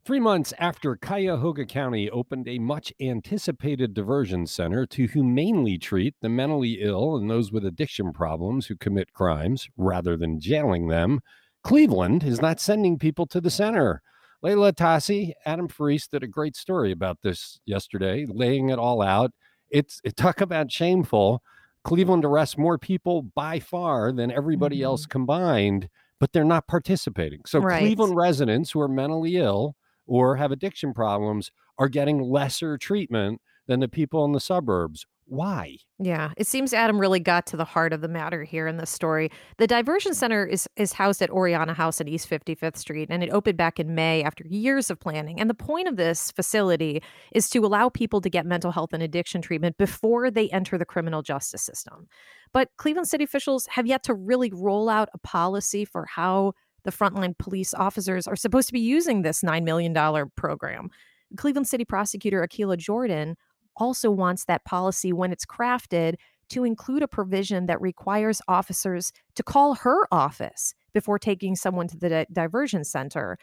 Three 0.05 0.19
months 0.19 0.53
after 0.59 0.95
Cuyahoga 0.95 1.65
County 1.65 2.11
opened 2.11 2.47
a 2.47 2.59
much 2.59 2.93
anticipated 3.01 3.95
diversion 3.95 4.45
center 4.45 4.85
to 4.85 5.07
humanely 5.07 5.79
treat 5.79 6.13
the 6.21 6.29
mentally 6.29 6.77
ill 6.79 7.15
and 7.15 7.27
those 7.27 7.51
with 7.51 7.65
addiction 7.65 8.13
problems 8.13 8.67
who 8.67 8.75
commit 8.75 9.13
crimes 9.13 9.67
rather 9.75 10.15
than 10.15 10.39
jailing 10.39 10.89
them, 10.89 11.21
Cleveland 11.63 12.23
is 12.23 12.39
not 12.39 12.59
sending 12.59 12.99
people 12.99 13.25
to 13.25 13.41
the 13.41 13.49
center. 13.49 14.03
Leila 14.43 14.73
Atassi, 14.73 15.31
Adam 15.43 15.67
Ferrise 15.67 16.07
did 16.07 16.21
a 16.21 16.27
great 16.27 16.55
story 16.55 16.91
about 16.91 17.23
this 17.23 17.59
yesterday, 17.65 18.27
laying 18.29 18.69
it 18.69 18.77
all 18.77 19.01
out. 19.01 19.31
It's 19.71 20.01
it, 20.03 20.15
talk 20.15 20.39
about 20.39 20.71
shameful. 20.71 21.41
Cleveland 21.83 22.25
arrests 22.25 22.59
more 22.59 22.77
people 22.77 23.23
by 23.23 23.59
far 23.59 24.11
than 24.11 24.29
everybody 24.29 24.75
mm-hmm. 24.77 24.85
else 24.85 25.07
combined, 25.07 25.89
but 26.19 26.31
they're 26.31 26.43
not 26.43 26.67
participating. 26.67 27.41
So 27.47 27.57
right. 27.57 27.79
Cleveland 27.79 28.15
residents 28.15 28.69
who 28.69 28.81
are 28.81 28.87
mentally 28.87 29.37
ill 29.37 29.75
or 30.05 30.35
have 30.35 30.51
addiction 30.51 30.93
problems 30.93 31.51
are 31.77 31.89
getting 31.89 32.21
lesser 32.21 32.77
treatment 32.77 33.41
than 33.67 33.79
the 33.79 33.87
people 33.87 34.25
in 34.25 34.31
the 34.31 34.39
suburbs 34.39 35.05
why? 35.27 35.77
Yeah, 35.97 36.33
it 36.37 36.45
seems 36.45 36.71
Adam 36.71 36.99
really 36.99 37.19
got 37.19 37.47
to 37.47 37.57
the 37.57 37.65
heart 37.65 37.93
of 37.93 38.01
the 38.01 38.07
matter 38.07 38.43
here 38.43 38.67
in 38.67 38.77
this 38.77 38.91
story. 38.91 39.31
The 39.57 39.65
diversion 39.65 40.13
center 40.13 40.45
is 40.45 40.67
is 40.75 40.93
housed 40.93 41.21
at 41.21 41.31
Oriana 41.31 41.73
House 41.73 41.99
at 41.99 42.07
East 42.07 42.29
55th 42.29 42.77
Street, 42.77 43.07
and 43.09 43.23
it 43.23 43.31
opened 43.31 43.57
back 43.57 43.79
in 43.79 43.95
May 43.95 44.23
after 44.23 44.45
years 44.47 44.91
of 44.91 44.99
planning. 44.99 45.39
And 45.39 45.49
the 45.49 45.55
point 45.55 45.87
of 45.87 45.95
this 45.95 46.31
facility 46.31 47.01
is 47.33 47.49
to 47.51 47.65
allow 47.65 47.89
people 47.89 48.21
to 48.21 48.29
get 48.29 48.45
mental 48.45 48.71
health 48.71 48.93
and 48.93 49.01
addiction 49.01 49.41
treatment 49.41 49.77
before 49.77 50.29
they 50.29 50.49
enter 50.49 50.77
the 50.77 50.85
criminal 50.85 51.23
justice 51.23 51.63
system. 51.63 52.07
But 52.53 52.69
Cleveland 52.77 53.07
city 53.07 53.23
officials 53.23 53.65
have 53.71 53.87
yet 53.87 54.03
to 54.03 54.13
really 54.13 54.51
roll 54.53 54.89
out 54.89 55.09
a 55.13 55.17
policy 55.17 55.85
for 55.85 56.05
how 56.05 56.53
the 56.85 56.91
frontline 56.91 57.37
police 57.37 57.73
officers 57.73 58.27
are 58.27 58.35
supposed 58.35 58.67
to 58.67 58.73
be 58.73 58.79
using 58.79 59.21
this 59.21 59.41
$9 59.41 59.63
million 59.63 59.93
program. 60.37 60.89
Cleveland 61.35 61.67
City 61.67 61.83
Prosecutor 61.83 62.47
Aqueelah 62.47 62.77
Jordan 62.77 63.35
also 63.75 64.09
wants 64.09 64.45
that 64.45 64.63
policy, 64.63 65.11
when 65.11 65.31
it's 65.31 65.45
crafted, 65.45 66.15
to 66.49 66.63
include 66.63 67.03
a 67.03 67.07
provision 67.07 67.65
that 67.65 67.81
requires 67.81 68.41
officers 68.47 69.11
to 69.35 69.43
call 69.43 69.75
her 69.75 70.07
office 70.13 70.73
before 70.93 71.19
taking 71.19 71.55
someone 71.55 71.87
to 71.87 71.97
the 71.97 72.09
di- 72.09 72.25
diversion 72.31 72.83
center. 72.83 73.37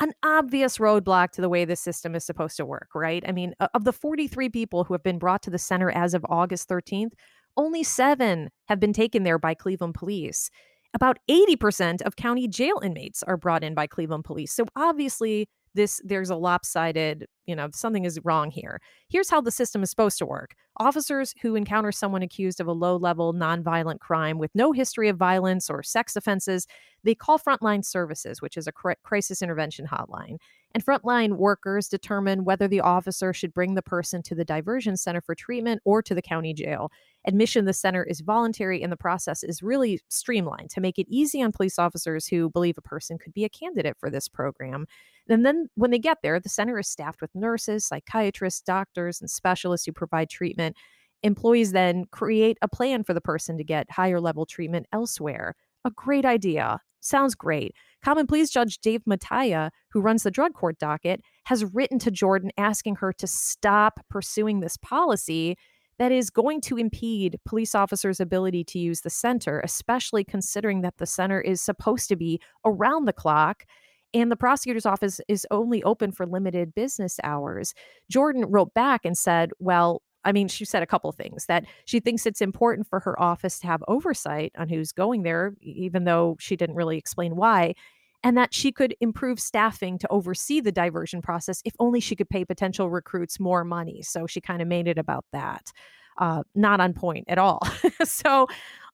An 0.00 0.12
obvious 0.22 0.78
roadblock 0.78 1.30
to 1.32 1.40
the 1.40 1.48
way 1.48 1.64
the 1.64 1.76
system 1.76 2.14
is 2.14 2.24
supposed 2.24 2.56
to 2.56 2.66
work, 2.66 2.88
right? 2.94 3.22
I 3.26 3.32
mean, 3.32 3.54
of 3.74 3.84
the 3.84 3.92
43 3.92 4.48
people 4.48 4.84
who 4.84 4.94
have 4.94 5.02
been 5.02 5.18
brought 5.18 5.42
to 5.42 5.50
the 5.50 5.58
center 5.58 5.90
as 5.90 6.14
of 6.14 6.26
August 6.28 6.68
13th, 6.68 7.12
only 7.56 7.82
seven 7.82 8.50
have 8.68 8.80
been 8.80 8.92
taken 8.92 9.22
there 9.22 9.38
by 9.38 9.54
Cleveland 9.54 9.94
police. 9.94 10.50
About 10.92 11.18
80% 11.30 12.02
of 12.02 12.16
county 12.16 12.48
jail 12.48 12.80
inmates 12.82 13.22
are 13.22 13.36
brought 13.36 13.62
in 13.62 13.74
by 13.74 13.86
Cleveland 13.86 14.24
police. 14.24 14.52
So 14.52 14.64
obviously, 14.76 15.48
this 15.74 16.00
there's 16.04 16.30
a 16.30 16.36
lopsided 16.36 17.26
you 17.46 17.54
know 17.54 17.68
something 17.72 18.04
is 18.04 18.18
wrong 18.24 18.50
here. 18.50 18.80
Here's 19.08 19.30
how 19.30 19.40
the 19.40 19.52
system 19.52 19.84
is 19.84 19.90
supposed 19.90 20.18
to 20.18 20.26
work. 20.26 20.54
Officers 20.78 21.32
who 21.42 21.54
encounter 21.54 21.92
someone 21.92 22.22
accused 22.22 22.60
of 22.60 22.66
a 22.66 22.72
low 22.72 22.96
level 22.96 23.32
nonviolent 23.32 24.00
crime 24.00 24.38
with 24.38 24.50
no 24.54 24.72
history 24.72 25.08
of 25.08 25.16
violence 25.16 25.70
or 25.70 25.82
sex 25.84 26.16
offenses 26.16 26.66
they 27.04 27.14
call 27.14 27.38
frontline 27.38 27.84
services 27.84 28.42
which 28.42 28.56
is 28.56 28.66
a 28.66 28.72
crisis 29.04 29.42
intervention 29.42 29.86
hotline 29.86 30.36
and 30.72 30.84
frontline 30.84 31.36
workers 31.36 31.88
determine 31.88 32.44
whether 32.44 32.68
the 32.68 32.80
officer 32.80 33.32
should 33.32 33.52
bring 33.52 33.74
the 33.74 33.82
person 33.82 34.22
to 34.22 34.34
the 34.34 34.44
diversion 34.44 34.96
center 34.96 35.20
for 35.20 35.34
treatment 35.34 35.80
or 35.84 36.02
to 36.02 36.14
the 36.14 36.22
county 36.22 36.54
jail 36.54 36.90
admission 37.26 37.64
to 37.64 37.66
the 37.66 37.72
center 37.72 38.02
is 38.04 38.20
voluntary 38.20 38.82
and 38.82 38.90
the 38.90 38.96
process 38.96 39.42
is 39.42 39.62
really 39.62 40.00
streamlined 40.08 40.70
to 40.70 40.80
make 40.80 40.98
it 40.98 41.06
easy 41.08 41.42
on 41.42 41.52
police 41.52 41.78
officers 41.78 42.26
who 42.26 42.48
believe 42.50 42.78
a 42.78 42.82
person 42.82 43.18
could 43.18 43.34
be 43.34 43.44
a 43.44 43.48
candidate 43.48 43.96
for 43.98 44.10
this 44.10 44.28
program 44.28 44.86
and 45.30 45.46
then 45.46 45.68
when 45.74 45.90
they 45.90 45.98
get 45.98 46.18
there, 46.22 46.40
the 46.40 46.48
center 46.48 46.78
is 46.78 46.88
staffed 46.88 47.20
with 47.20 47.34
nurses, 47.34 47.86
psychiatrists, 47.86 48.60
doctors, 48.60 49.20
and 49.20 49.30
specialists 49.30 49.86
who 49.86 49.92
provide 49.92 50.28
treatment. 50.28 50.76
Employees 51.22 51.72
then 51.72 52.06
create 52.10 52.58
a 52.62 52.68
plan 52.68 53.04
for 53.04 53.14
the 53.14 53.20
person 53.20 53.56
to 53.58 53.64
get 53.64 53.90
higher 53.90 54.20
level 54.20 54.46
treatment 54.46 54.86
elsewhere. 54.92 55.54
A 55.84 55.90
great 55.90 56.24
idea. 56.24 56.80
Sounds 57.00 57.34
great. 57.34 57.74
Common 58.02 58.26
Pleas 58.26 58.50
Judge 58.50 58.78
Dave 58.78 59.02
Matia, 59.04 59.70
who 59.90 60.00
runs 60.00 60.22
the 60.22 60.30
drug 60.30 60.54
court 60.54 60.78
docket, 60.78 61.20
has 61.44 61.64
written 61.64 61.98
to 62.00 62.10
Jordan 62.10 62.50
asking 62.56 62.96
her 62.96 63.12
to 63.14 63.26
stop 63.26 64.00
pursuing 64.08 64.60
this 64.60 64.76
policy 64.76 65.56
that 65.98 66.12
is 66.12 66.30
going 66.30 66.62
to 66.62 66.78
impede 66.78 67.38
police 67.44 67.74
officers' 67.74 68.20
ability 68.20 68.64
to 68.64 68.78
use 68.78 69.02
the 69.02 69.10
center, 69.10 69.60
especially 69.60 70.24
considering 70.24 70.80
that 70.80 70.96
the 70.96 71.06
center 71.06 71.40
is 71.40 71.60
supposed 71.60 72.08
to 72.08 72.16
be 72.16 72.40
around 72.64 73.04
the 73.04 73.12
clock 73.12 73.64
and 74.12 74.30
the 74.30 74.36
prosecutor's 74.36 74.86
office 74.86 75.20
is 75.28 75.46
only 75.50 75.82
open 75.82 76.10
for 76.10 76.26
limited 76.26 76.74
business 76.74 77.20
hours. 77.22 77.74
Jordan 78.10 78.44
wrote 78.48 78.74
back 78.74 79.04
and 79.04 79.16
said, 79.16 79.50
Well, 79.58 80.02
I 80.24 80.32
mean, 80.32 80.48
she 80.48 80.64
said 80.64 80.82
a 80.82 80.86
couple 80.86 81.10
things 81.12 81.46
that 81.46 81.64
she 81.84 82.00
thinks 82.00 82.26
it's 82.26 82.40
important 82.40 82.86
for 82.86 83.00
her 83.00 83.20
office 83.20 83.58
to 83.60 83.66
have 83.66 83.82
oversight 83.88 84.52
on 84.58 84.68
who's 84.68 84.92
going 84.92 85.22
there, 85.22 85.54
even 85.60 86.04
though 86.04 86.36
she 86.38 86.56
didn't 86.56 86.76
really 86.76 86.98
explain 86.98 87.36
why, 87.36 87.74
and 88.22 88.36
that 88.36 88.52
she 88.52 88.70
could 88.70 88.94
improve 89.00 89.40
staffing 89.40 89.98
to 89.98 90.08
oversee 90.10 90.60
the 90.60 90.72
diversion 90.72 91.22
process 91.22 91.62
if 91.64 91.74
only 91.78 92.00
she 92.00 92.14
could 92.14 92.28
pay 92.28 92.44
potential 92.44 92.90
recruits 92.90 93.40
more 93.40 93.64
money. 93.64 94.02
So 94.02 94.26
she 94.26 94.40
kind 94.40 94.60
of 94.60 94.68
made 94.68 94.88
it 94.88 94.98
about 94.98 95.24
that. 95.32 95.72
Uh, 96.18 96.42
not 96.54 96.80
on 96.80 96.92
point 96.92 97.24
at 97.28 97.38
all. 97.38 97.60
so 98.04 98.46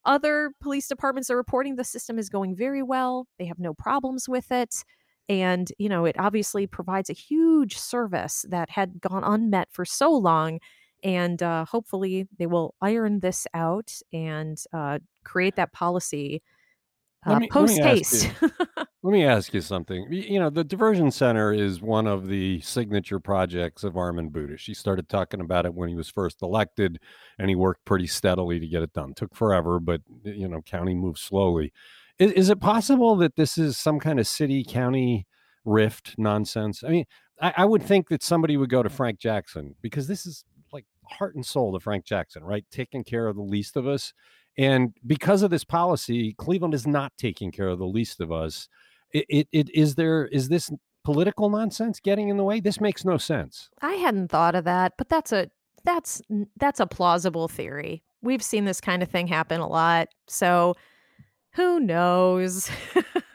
other 0.04 0.52
police 0.60 0.86
departments 0.86 1.28
are 1.28 1.36
reporting 1.36 1.74
the 1.74 1.82
system 1.82 2.18
is 2.18 2.28
going 2.28 2.54
very 2.54 2.82
well. 2.82 3.26
They 3.38 3.46
have 3.46 3.58
no 3.58 3.74
problems 3.74 4.28
with 4.28 4.52
it. 4.52 4.84
And, 5.28 5.72
you 5.78 5.88
know, 5.88 6.04
it 6.04 6.14
obviously 6.18 6.68
provides 6.68 7.10
a 7.10 7.14
huge 7.14 7.76
service 7.76 8.44
that 8.48 8.70
had 8.70 9.00
gone 9.00 9.24
unmet 9.24 9.68
for 9.72 9.84
so 9.84 10.12
long. 10.12 10.60
And 11.02 11.42
uh, 11.42 11.64
hopefully 11.64 12.26
they 12.38 12.46
will 12.46 12.74
iron 12.80 13.20
this 13.20 13.46
out 13.54 13.92
and 14.12 14.58
uh, 14.72 14.98
create 15.24 15.56
that 15.56 15.72
policy 15.72 16.42
uh, 17.24 17.40
post 17.50 17.78
haste. 17.78 18.30
let 18.42 19.12
me 19.12 19.24
ask 19.24 19.52
you 19.52 19.60
something. 19.60 20.06
You 20.10 20.38
know, 20.38 20.48
the 20.48 20.62
diversion 20.62 21.10
center 21.10 21.52
is 21.52 21.80
one 21.80 22.06
of 22.06 22.28
the 22.28 22.60
signature 22.60 23.18
projects 23.18 23.82
of 23.82 23.94
Armond 23.94 24.30
Budish. 24.30 24.66
He 24.66 24.74
started 24.74 25.08
talking 25.08 25.40
about 25.40 25.66
it 25.66 25.74
when 25.74 25.88
he 25.88 25.96
was 25.96 26.08
first 26.08 26.40
elected, 26.42 27.00
and 27.38 27.48
he 27.48 27.56
worked 27.56 27.84
pretty 27.84 28.06
steadily 28.06 28.60
to 28.60 28.66
get 28.66 28.82
it 28.82 28.92
done. 28.92 29.12
Took 29.14 29.34
forever, 29.34 29.80
but 29.80 30.02
you 30.22 30.48
know, 30.48 30.62
county 30.62 30.94
moved 30.94 31.18
slowly. 31.18 31.72
Is, 32.18 32.32
is 32.32 32.48
it 32.48 32.60
possible 32.60 33.16
that 33.16 33.34
this 33.34 33.58
is 33.58 33.76
some 33.76 33.98
kind 33.98 34.20
of 34.20 34.26
city 34.26 34.64
county 34.64 35.26
rift 35.66 36.14
nonsense. 36.16 36.82
I 36.82 36.88
mean, 36.88 37.04
I, 37.42 37.52
I 37.58 37.64
would 37.66 37.82
think 37.82 38.08
that 38.08 38.22
somebody 38.22 38.56
would 38.56 38.70
go 38.70 38.82
to 38.82 38.88
Frank 38.88 39.18
Jackson 39.18 39.74
because 39.82 40.06
this 40.06 40.24
is 40.24 40.44
heart 41.10 41.34
and 41.34 41.44
soul 41.44 41.72
to 41.72 41.80
Frank 41.80 42.04
Jackson, 42.04 42.44
right? 42.44 42.64
Taking 42.70 43.04
care 43.04 43.26
of 43.26 43.36
the 43.36 43.42
least 43.42 43.76
of 43.76 43.86
us. 43.86 44.12
And 44.58 44.94
because 45.06 45.42
of 45.42 45.50
this 45.50 45.64
policy, 45.64 46.34
Cleveland 46.34 46.74
is 46.74 46.86
not 46.86 47.12
taking 47.18 47.52
care 47.52 47.68
of 47.68 47.78
the 47.78 47.86
least 47.86 48.20
of 48.20 48.32
us. 48.32 48.68
It, 49.12 49.26
it, 49.28 49.48
it 49.52 49.70
is 49.74 49.94
there 49.94 50.26
is 50.26 50.48
this 50.48 50.70
political 51.04 51.50
nonsense 51.50 52.00
getting 52.00 52.28
in 52.28 52.36
the 52.36 52.44
way? 52.44 52.60
This 52.60 52.80
makes 52.80 53.04
no 53.04 53.16
sense. 53.16 53.70
I 53.80 53.94
hadn't 53.94 54.28
thought 54.28 54.54
of 54.54 54.64
that, 54.64 54.94
but 54.98 55.08
that's 55.08 55.32
a 55.32 55.50
that's 55.84 56.20
that's 56.56 56.80
a 56.80 56.86
plausible 56.86 57.48
theory. 57.48 58.02
We've 58.22 58.42
seen 58.42 58.64
this 58.64 58.80
kind 58.80 59.02
of 59.02 59.08
thing 59.08 59.28
happen 59.28 59.60
a 59.60 59.68
lot. 59.68 60.08
So 60.26 60.74
who 61.56 61.80
knows? 61.80 62.70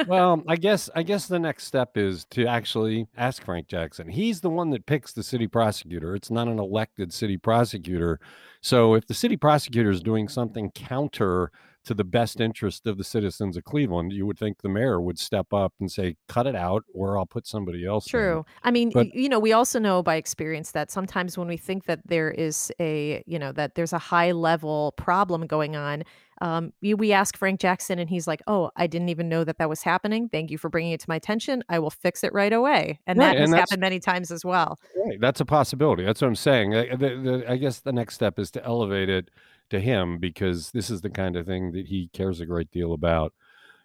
well, 0.08 0.44
I 0.48 0.56
guess 0.58 0.90
I 0.96 1.04
guess 1.04 1.28
the 1.28 1.40
next 1.40 1.66
step 1.66 1.98
is 1.98 2.26
to 2.32 2.46
actually 2.46 3.08
ask 3.18 3.44
Frank 3.44 3.68
Jackson. 3.68 4.10
He's 4.10 4.42
the 4.42 4.50
one 4.50 4.70
that 4.70 4.86
picks 4.86 5.12
the 5.12 5.24
city 5.24 5.48
prosecutor. 5.48 6.16
It's 6.16 6.32
not 6.32 6.48
an 6.48 6.60
elected 6.60 7.12
city 7.12 7.38
prosecutor. 7.38 8.20
So 8.62 8.94
if 8.94 9.08
the 9.08 9.16
city 9.16 9.38
prosecutor 9.38 9.90
is 9.90 10.02
doing 10.02 10.28
something 10.28 10.70
counter 10.72 11.52
to 11.84 11.96
the 11.96 12.04
best 12.04 12.40
interest 12.40 12.86
of 12.86 13.00
the 13.00 13.04
citizens 13.04 13.58
of 13.58 13.64
Cleveland, 13.64 14.14
you 14.14 14.28
would 14.28 14.38
think 14.38 14.62
the 14.62 14.70
mayor 14.70 15.02
would 15.02 15.18
step 15.18 15.52
up 15.52 15.74
and 15.80 15.92
say, 15.92 16.16
"Cut 16.28 16.46
it 16.46 16.56
out, 16.56 16.84
or 16.94 17.18
I'll 17.18 17.26
put 17.26 17.48
somebody 17.48 17.86
else." 17.86 18.06
True. 18.06 18.40
In. 18.40 18.44
I 18.64 18.72
mean, 18.72 18.92
but, 18.94 19.16
you 19.16 19.30
know, 19.30 19.40
we 19.40 19.52
also 19.52 19.80
know 19.80 20.04
by 20.04 20.16
experience 20.16 20.72
that 20.72 20.92
sometimes 20.92 21.40
when 21.40 21.48
we 21.48 21.58
think 21.58 21.86
that 21.86 22.02
there 22.06 22.30
is 22.30 22.72
a, 22.80 23.24
you 23.26 23.40
know, 23.40 23.52
that 23.54 23.74
there's 23.74 23.94
a 23.94 23.98
high 23.98 24.32
level 24.32 24.94
problem 24.96 25.48
going 25.48 25.76
on, 25.76 26.04
um, 26.42 26.74
we 26.82 27.14
ask 27.14 27.38
Frank 27.38 27.60
Jackson, 27.60 28.00
and 28.00 28.10
he's 28.10 28.28
like, 28.28 28.42
"Oh, 28.48 28.72
I 28.76 28.88
didn't 28.88 29.10
even 29.10 29.30
know 29.30 29.44
that 29.44 29.60
that 29.60 29.70
was 29.70 29.84
happening. 29.84 30.28
Thank 30.28 30.50
you 30.50 30.58
for 30.58 30.70
bringing 30.70 30.92
it 30.92 31.00
to 31.02 31.06
my 31.08 31.16
attention. 31.16 31.64
I 31.70 31.80
will 31.80 31.92
fix 31.92 32.24
it 32.24 32.34
right 32.34 32.52
away." 32.52 33.00
And 33.06 33.20
right, 33.20 33.38
that 33.38 33.40
has 33.40 33.54
happened 33.54 33.80
many 33.80 34.00
times 34.00 34.32
as 34.32 34.44
well. 34.44 34.80
Right. 35.06 35.22
That's 35.22 35.40
a 35.40 35.46
possibility. 35.46 36.04
That's 36.04 36.22
what 36.22 36.28
I'm 36.28 36.36
saying. 36.36 36.76
I, 36.76 36.96
the, 36.96 36.98
the, 36.98 37.46
I 37.48 37.58
guess 37.58 37.80
the 37.80 37.94
next 37.94 38.16
step 38.16 38.40
is 38.40 38.50
to 38.52 38.66
elevate 38.66 39.08
it 39.08 39.30
to 39.70 39.80
him 39.80 40.18
because 40.18 40.72
this 40.72 40.90
is 40.90 41.02
the 41.02 41.10
kind 41.10 41.36
of 41.36 41.46
thing 41.46 41.72
that 41.74 41.88
he 41.88 42.10
cares 42.12 42.40
a 42.42 42.46
great 42.46 42.72
deal 42.72 42.92
about. 42.92 43.34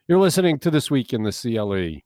You're 0.09 0.19
listening 0.19 0.59
to 0.61 0.71
This 0.71 0.91
Week 0.91 1.13
in 1.13 1.25
the 1.25 1.33
CLE. 1.33 2.01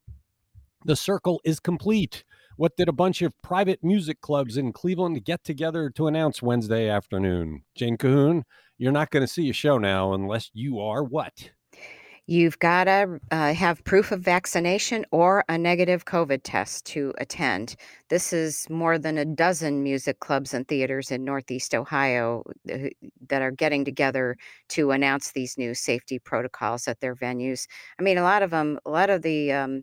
The 0.85 0.97
circle 0.97 1.41
is 1.45 1.61
complete. 1.61 2.25
What 2.57 2.77
did 2.77 2.89
a 2.89 2.93
bunch 2.93 3.23
of 3.23 3.41
private 3.41 3.85
music 3.85 4.21
clubs 4.21 4.57
in 4.57 4.73
Cleveland 4.73 5.25
get 5.25 5.45
together 5.45 5.91
to 5.91 6.09
announce 6.09 6.43
Wednesday 6.43 6.89
afternoon? 6.89 7.63
Jane 7.75 7.97
Kahoun, 7.97 8.43
you're 8.81 8.93
not 8.93 9.11
going 9.11 9.21
to 9.21 9.33
see 9.33 9.51
a 9.51 9.53
show 9.53 9.77
now 9.77 10.15
unless 10.15 10.51
you 10.55 10.81
are 10.81 11.05
what? 11.05 11.51
You've 12.27 12.59
got 12.61 12.85
to 12.85 13.21
uh, 13.31 13.53
have 13.53 13.85
proof 13.85 14.11
of 14.11 14.21
vaccination 14.21 15.05
or 15.11 15.45
a 15.51 15.59
negative 15.59 16.07
COVID 16.07 16.41
test 16.45 16.87
to 16.87 17.13
attend. 17.19 17.77
This 18.09 18.33
is 18.33 18.71
more 18.71 18.99
than 18.99 19.19
a 19.19 19.25
dozen 19.27 19.83
music 19.83 20.21
clubs 20.21 20.55
and 20.55 20.67
theaters 20.67 21.11
in 21.11 21.25
Northeast 21.25 21.75
Ohio 21.75 22.43
uh, 22.73 22.89
that 23.29 23.43
are 23.43 23.51
getting 23.51 23.85
together 23.85 24.39
to 24.71 24.93
announce 24.93 25.33
these 25.33 25.59
new 25.59 25.75
safety 25.75 26.19
protocols 26.19 26.89
at 26.89 27.01
their 27.01 27.15
venues. 27.15 27.67
I 27.99 28.03
mean, 28.03 28.17
a 28.17 28.23
lot 28.23 28.43
of 28.43 28.51
them, 28.51 28.79
a 28.87 28.91
lot 28.91 29.11
of 29.11 29.21
the 29.21 29.53
um, 29.53 29.83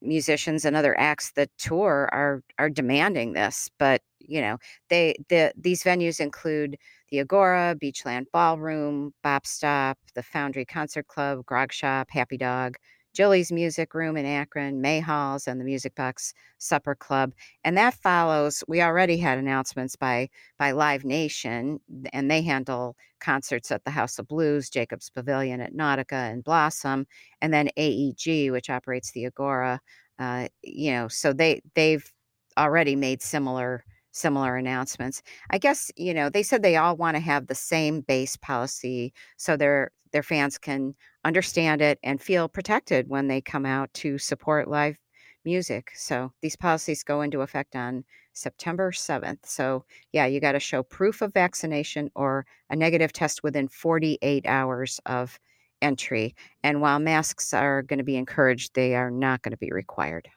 musicians 0.00 0.64
and 0.64 0.76
other 0.76 0.98
acts 0.98 1.32
that 1.32 1.50
tour 1.58 2.08
are 2.12 2.42
are 2.58 2.70
demanding 2.70 3.34
this, 3.34 3.68
but 3.78 4.00
you 4.28 4.40
know, 4.40 4.58
they 4.88 5.16
the 5.28 5.52
these 5.56 5.82
venues 5.82 6.20
include 6.20 6.76
the 7.10 7.20
Agora, 7.20 7.76
Beachland 7.80 8.26
Ballroom, 8.32 9.12
Bop 9.22 9.46
Stop, 9.46 9.98
the 10.14 10.22
Foundry 10.22 10.64
Concert 10.64 11.06
Club, 11.08 11.44
Grog 11.46 11.72
Shop, 11.72 12.08
Happy 12.10 12.38
Dog, 12.38 12.76
Jilly's 13.12 13.52
Music 13.52 13.94
Room 13.94 14.16
in 14.16 14.24
Akron, 14.24 14.80
Mahall's, 14.80 15.46
and 15.46 15.60
the 15.60 15.64
Music 15.64 15.94
Box 15.94 16.32
Supper 16.58 16.94
Club. 16.94 17.32
And 17.64 17.76
that 17.76 17.94
follows, 17.94 18.64
we 18.66 18.80
already 18.80 19.18
had 19.18 19.38
announcements 19.38 19.96
by 19.96 20.30
by 20.58 20.70
Live 20.72 21.04
Nation, 21.04 21.80
and 22.12 22.30
they 22.30 22.42
handle 22.42 22.96
concerts 23.20 23.70
at 23.70 23.84
the 23.84 23.90
House 23.90 24.18
of 24.18 24.28
Blues, 24.28 24.70
Jacobs 24.70 25.10
Pavilion 25.10 25.60
at 25.60 25.74
Nautica 25.74 26.32
and 26.32 26.42
Blossom, 26.42 27.06
and 27.40 27.52
then 27.52 27.68
AEG, 27.76 28.50
which 28.50 28.70
operates 28.70 29.12
the 29.12 29.26
Agora. 29.26 29.80
Uh, 30.18 30.48
you 30.62 30.92
know, 30.92 31.08
so 31.08 31.32
they 31.32 31.62
they've 31.74 32.10
already 32.58 32.96
made 32.96 33.22
similar 33.22 33.84
similar 34.12 34.56
announcements. 34.56 35.22
I 35.50 35.58
guess, 35.58 35.90
you 35.96 36.14
know, 36.14 36.28
they 36.30 36.42
said 36.42 36.62
they 36.62 36.76
all 36.76 36.96
want 36.96 37.16
to 37.16 37.20
have 37.20 37.46
the 37.46 37.54
same 37.54 38.02
base 38.02 38.36
policy 38.36 39.12
so 39.36 39.56
their 39.56 39.90
their 40.12 40.22
fans 40.22 40.58
can 40.58 40.94
understand 41.24 41.80
it 41.80 41.98
and 42.02 42.20
feel 42.20 42.48
protected 42.48 43.08
when 43.08 43.28
they 43.28 43.40
come 43.40 43.66
out 43.66 43.92
to 43.94 44.18
support 44.18 44.68
live 44.68 44.96
music. 45.44 45.90
So 45.94 46.32
these 46.42 46.56
policies 46.56 47.02
go 47.02 47.22
into 47.22 47.40
effect 47.40 47.74
on 47.74 48.04
September 48.34 48.92
7th. 48.92 49.44
So, 49.44 49.84
yeah, 50.12 50.26
you 50.26 50.40
got 50.40 50.52
to 50.52 50.60
show 50.60 50.82
proof 50.82 51.22
of 51.22 51.32
vaccination 51.34 52.10
or 52.14 52.46
a 52.70 52.76
negative 52.76 53.12
test 53.12 53.42
within 53.42 53.68
48 53.68 54.46
hours 54.46 55.00
of 55.06 55.38
entry. 55.80 56.34
And 56.62 56.80
while 56.80 56.98
masks 56.98 57.52
are 57.52 57.82
going 57.82 57.98
to 57.98 58.04
be 58.04 58.16
encouraged, 58.16 58.74
they 58.74 58.94
are 58.94 59.10
not 59.10 59.42
going 59.42 59.52
to 59.52 59.58
be 59.58 59.72
required. 59.72 60.28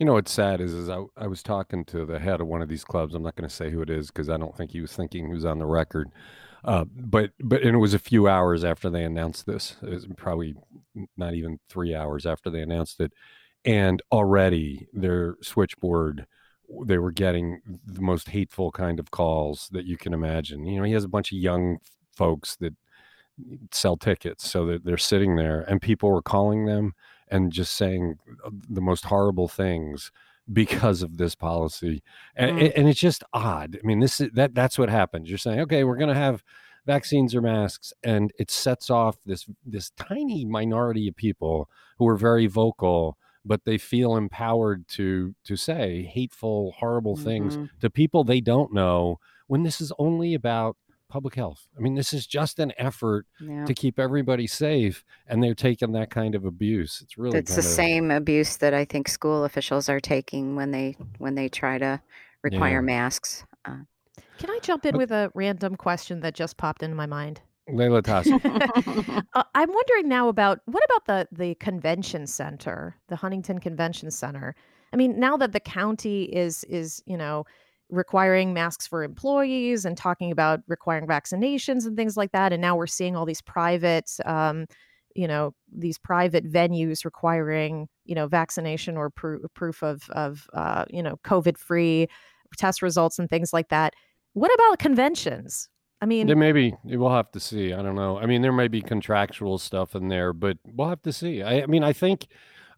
You 0.00 0.06
know 0.06 0.14
what's 0.14 0.32
sad 0.32 0.62
is, 0.62 0.72
is 0.72 0.88
I, 0.88 1.04
I 1.14 1.26
was 1.26 1.42
talking 1.42 1.84
to 1.84 2.06
the 2.06 2.18
head 2.18 2.40
of 2.40 2.46
one 2.46 2.62
of 2.62 2.70
these 2.70 2.84
clubs. 2.84 3.14
I'm 3.14 3.22
not 3.22 3.36
going 3.36 3.46
to 3.46 3.54
say 3.54 3.70
who 3.70 3.82
it 3.82 3.90
is 3.90 4.06
because 4.06 4.30
I 4.30 4.38
don't 4.38 4.56
think 4.56 4.70
he 4.70 4.80
was 4.80 4.96
thinking 4.96 5.28
was 5.28 5.44
on 5.44 5.58
the 5.58 5.66
record. 5.66 6.08
Uh, 6.64 6.86
but 6.90 7.32
but 7.38 7.60
and 7.60 7.74
it 7.74 7.78
was 7.78 7.92
a 7.92 7.98
few 7.98 8.26
hours 8.26 8.64
after 8.64 8.88
they 8.88 9.04
announced 9.04 9.44
this. 9.44 9.76
Probably 10.16 10.54
not 11.18 11.34
even 11.34 11.60
three 11.68 11.94
hours 11.94 12.24
after 12.24 12.48
they 12.48 12.62
announced 12.62 12.98
it, 12.98 13.12
and 13.66 14.00
already 14.10 14.88
their 14.94 15.36
switchboard 15.42 16.26
they 16.86 16.96
were 16.98 17.12
getting 17.12 17.60
the 17.84 18.00
most 18.00 18.30
hateful 18.30 18.70
kind 18.70 19.00
of 19.00 19.10
calls 19.10 19.68
that 19.72 19.84
you 19.84 19.98
can 19.98 20.14
imagine. 20.14 20.64
You 20.64 20.78
know, 20.78 20.84
he 20.84 20.92
has 20.92 21.04
a 21.04 21.08
bunch 21.08 21.30
of 21.30 21.38
young 21.38 21.78
folks 22.16 22.56
that 22.56 22.74
sell 23.70 23.98
tickets, 23.98 24.48
so 24.50 24.64
that 24.66 24.84
they're 24.84 24.96
sitting 24.96 25.36
there, 25.36 25.60
and 25.68 25.82
people 25.82 26.10
were 26.10 26.22
calling 26.22 26.64
them 26.64 26.94
and 27.30 27.52
just 27.52 27.74
saying 27.74 28.16
the 28.68 28.80
most 28.80 29.04
horrible 29.04 29.48
things 29.48 30.10
because 30.52 31.02
of 31.02 31.16
this 31.16 31.34
policy 31.34 32.02
and, 32.34 32.58
mm. 32.58 32.72
and, 32.74 32.88
it's 32.88 32.98
just 32.98 33.22
odd 33.32 33.78
i 33.82 33.86
mean 33.86 34.00
this 34.00 34.20
is 34.20 34.30
that 34.32 34.54
that's 34.54 34.78
what 34.78 34.88
happens 34.88 35.28
you're 35.28 35.38
saying 35.38 35.60
okay 35.60 35.84
we're 35.84 35.96
going 35.96 36.08
to 36.08 36.14
have 36.14 36.42
vaccines 36.86 37.34
or 37.34 37.40
masks 37.40 37.92
and 38.02 38.32
it 38.38 38.50
sets 38.50 38.90
off 38.90 39.16
this 39.24 39.46
this 39.64 39.90
tiny 39.90 40.44
minority 40.44 41.06
of 41.08 41.14
people 41.14 41.68
who 41.98 42.08
are 42.08 42.16
very 42.16 42.46
vocal 42.46 43.16
but 43.44 43.64
they 43.64 43.78
feel 43.78 44.16
empowered 44.16 44.88
to 44.88 45.34
to 45.44 45.56
say 45.56 46.02
hateful 46.02 46.74
horrible 46.78 47.14
mm-hmm. 47.14 47.24
things 47.24 47.58
to 47.80 47.90
people 47.90 48.24
they 48.24 48.40
don't 48.40 48.72
know 48.72 49.18
when 49.46 49.62
this 49.62 49.80
is 49.80 49.92
only 49.98 50.34
about 50.34 50.76
public 51.10 51.34
health. 51.34 51.66
I 51.76 51.80
mean, 51.80 51.94
this 51.94 52.12
is 52.12 52.26
just 52.26 52.58
an 52.58 52.72
effort 52.78 53.26
yeah. 53.40 53.66
to 53.66 53.74
keep 53.74 53.98
everybody 53.98 54.46
safe, 54.46 55.04
and 55.26 55.42
they're 55.42 55.54
taking 55.54 55.92
that 55.92 56.10
kind 56.10 56.34
of 56.34 56.44
abuse. 56.44 57.00
It's 57.02 57.18
really 57.18 57.38
it's 57.38 57.54
the 57.54 57.62
same 57.62 58.10
abuse 58.10 58.56
that 58.58 58.72
I 58.72 58.84
think 58.84 59.08
school 59.08 59.44
officials 59.44 59.88
are 59.88 60.00
taking 60.00 60.56
when 60.56 60.70
they 60.70 60.96
when 61.18 61.34
they 61.34 61.48
try 61.48 61.76
to 61.78 62.00
require 62.42 62.76
yeah. 62.76 62.80
masks. 62.80 63.44
Uh, 63.64 63.80
Can 64.38 64.50
I 64.50 64.58
jump 64.62 64.86
in 64.86 64.96
with 64.96 65.10
a 65.10 65.30
random 65.34 65.76
question 65.76 66.20
that 66.20 66.34
just 66.34 66.56
popped 66.56 66.82
into 66.82 66.96
my 66.96 67.06
mind? 67.06 67.42
Leila 67.68 67.98
uh, 68.04 69.42
I'm 69.54 69.72
wondering 69.72 70.08
now 70.08 70.28
about 70.28 70.60
what 70.64 70.82
about 70.84 71.06
the 71.06 71.36
the 71.36 71.54
convention 71.56 72.26
center, 72.26 72.96
the 73.08 73.16
Huntington 73.16 73.58
Convention 73.58 74.10
Center. 74.10 74.54
I 74.92 74.96
mean, 74.96 75.20
now 75.20 75.36
that 75.36 75.52
the 75.52 75.60
county 75.60 76.24
is 76.24 76.64
is 76.64 77.02
you 77.06 77.16
know 77.16 77.44
requiring 77.90 78.52
masks 78.52 78.86
for 78.86 79.02
employees 79.02 79.84
and 79.84 79.96
talking 79.96 80.30
about 80.30 80.60
requiring 80.68 81.06
vaccinations 81.06 81.86
and 81.86 81.96
things 81.96 82.16
like 82.16 82.32
that. 82.32 82.52
And 82.52 82.60
now 82.60 82.76
we're 82.76 82.86
seeing 82.86 83.16
all 83.16 83.26
these 83.26 83.42
private, 83.42 84.10
um, 84.24 84.66
you 85.14 85.26
know, 85.26 85.54
these 85.76 85.98
private 85.98 86.44
venues 86.50 87.04
requiring, 87.04 87.88
you 88.04 88.14
know, 88.14 88.28
vaccination 88.28 88.96
or 88.96 89.10
pr- 89.10 89.46
proof 89.54 89.82
of, 89.82 90.08
of 90.10 90.48
uh, 90.54 90.84
you 90.88 91.02
know, 91.02 91.18
COVID 91.24 91.58
free 91.58 92.06
test 92.56 92.82
results 92.82 93.18
and 93.18 93.28
things 93.28 93.52
like 93.52 93.68
that. 93.68 93.94
What 94.32 94.52
about 94.54 94.78
conventions? 94.78 95.68
I 96.00 96.06
mean, 96.06 96.26
there 96.26 96.36
may 96.36 96.52
be. 96.52 96.74
We'll 96.84 97.10
have 97.10 97.30
to 97.32 97.40
see. 97.40 97.74
I 97.74 97.82
don't 97.82 97.94
know. 97.94 98.18
I 98.18 98.26
mean, 98.26 98.40
there 98.40 98.52
may 98.52 98.68
be 98.68 98.80
contractual 98.80 99.58
stuff 99.58 99.94
in 99.94 100.08
there, 100.08 100.32
but 100.32 100.56
we'll 100.64 100.88
have 100.88 101.02
to 101.02 101.12
see. 101.12 101.42
I, 101.42 101.62
I 101.62 101.66
mean, 101.66 101.84
I 101.84 101.92
think, 101.92 102.26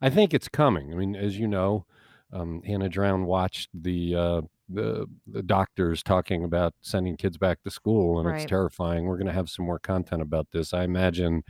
I 0.01 0.09
think 0.09 0.33
it's 0.33 0.49
coming. 0.49 0.91
I 0.91 0.95
mean, 0.95 1.15
as 1.15 1.39
you 1.39 1.47
know, 1.47 1.85
um, 2.33 2.61
Hannah 2.63 2.89
Drown 2.89 3.25
watched 3.25 3.69
the 3.73 4.15
uh, 4.15 4.41
the 4.69 5.07
the 5.27 5.43
doctors 5.43 6.03
talking 6.03 6.43
about 6.43 6.73
sending 6.81 7.17
kids 7.17 7.37
back 7.37 7.61
to 7.63 7.71
school, 7.71 8.19
and 8.19 8.27
right. 8.27 8.41
it's 8.41 8.49
terrifying. 8.49 9.05
We're 9.05 9.17
going 9.17 9.27
to 9.27 9.33
have 9.33 9.49
some 9.49 9.65
more 9.65 9.79
content 9.79 10.21
about 10.21 10.47
this. 10.51 10.73
I 10.73 10.83
imagine 10.83 11.43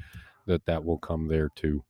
that 0.46 0.66
that 0.66 0.84
will 0.84 0.98
come 0.98 1.28
there 1.28 1.50
too. 1.56 1.84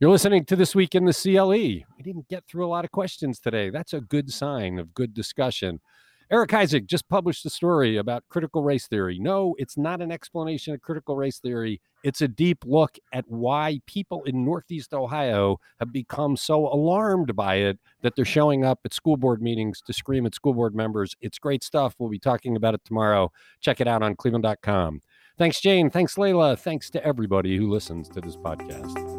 You're 0.00 0.10
listening 0.10 0.44
to 0.46 0.56
this 0.56 0.74
week 0.74 0.94
in 0.94 1.04
the 1.04 1.12
CLE. 1.12 1.48
We 1.50 2.02
didn't 2.02 2.28
get 2.28 2.46
through 2.46 2.64
a 2.64 2.68
lot 2.68 2.84
of 2.84 2.90
questions 2.90 3.38
today. 3.38 3.70
That's 3.70 3.92
a 3.92 4.00
good 4.00 4.32
sign 4.32 4.78
of 4.78 4.94
good 4.94 5.12
discussion. 5.12 5.80
Eric 6.30 6.52
Isaac 6.52 6.86
just 6.86 7.08
published 7.08 7.46
a 7.46 7.50
story 7.50 7.96
about 7.96 8.22
critical 8.28 8.62
race 8.62 8.86
theory. 8.86 9.18
No, 9.18 9.54
it's 9.58 9.78
not 9.78 10.02
an 10.02 10.12
explanation 10.12 10.74
of 10.74 10.82
critical 10.82 11.16
race 11.16 11.38
theory. 11.38 11.80
It's 12.04 12.20
a 12.20 12.28
deep 12.28 12.64
look 12.66 12.98
at 13.14 13.24
why 13.28 13.80
people 13.86 14.22
in 14.24 14.44
Northeast 14.44 14.92
Ohio 14.92 15.58
have 15.80 15.90
become 15.90 16.36
so 16.36 16.66
alarmed 16.66 17.34
by 17.34 17.56
it 17.56 17.78
that 18.02 18.14
they're 18.14 18.26
showing 18.26 18.64
up 18.64 18.80
at 18.84 18.92
school 18.92 19.16
board 19.16 19.40
meetings 19.40 19.80
to 19.86 19.92
scream 19.94 20.26
at 20.26 20.34
school 20.34 20.52
board 20.52 20.74
members. 20.74 21.16
It's 21.22 21.38
great 21.38 21.64
stuff. 21.64 21.94
We'll 21.98 22.10
be 22.10 22.18
talking 22.18 22.56
about 22.56 22.74
it 22.74 22.84
tomorrow. 22.84 23.32
Check 23.60 23.80
it 23.80 23.88
out 23.88 24.02
on 24.02 24.14
cleveland.com. 24.14 25.00
Thanks, 25.38 25.60
Jane. 25.60 25.88
Thanks, 25.88 26.18
Leila. 26.18 26.56
Thanks 26.56 26.90
to 26.90 27.04
everybody 27.04 27.56
who 27.56 27.70
listens 27.70 28.08
to 28.10 28.20
this 28.20 28.36
podcast. 28.36 29.17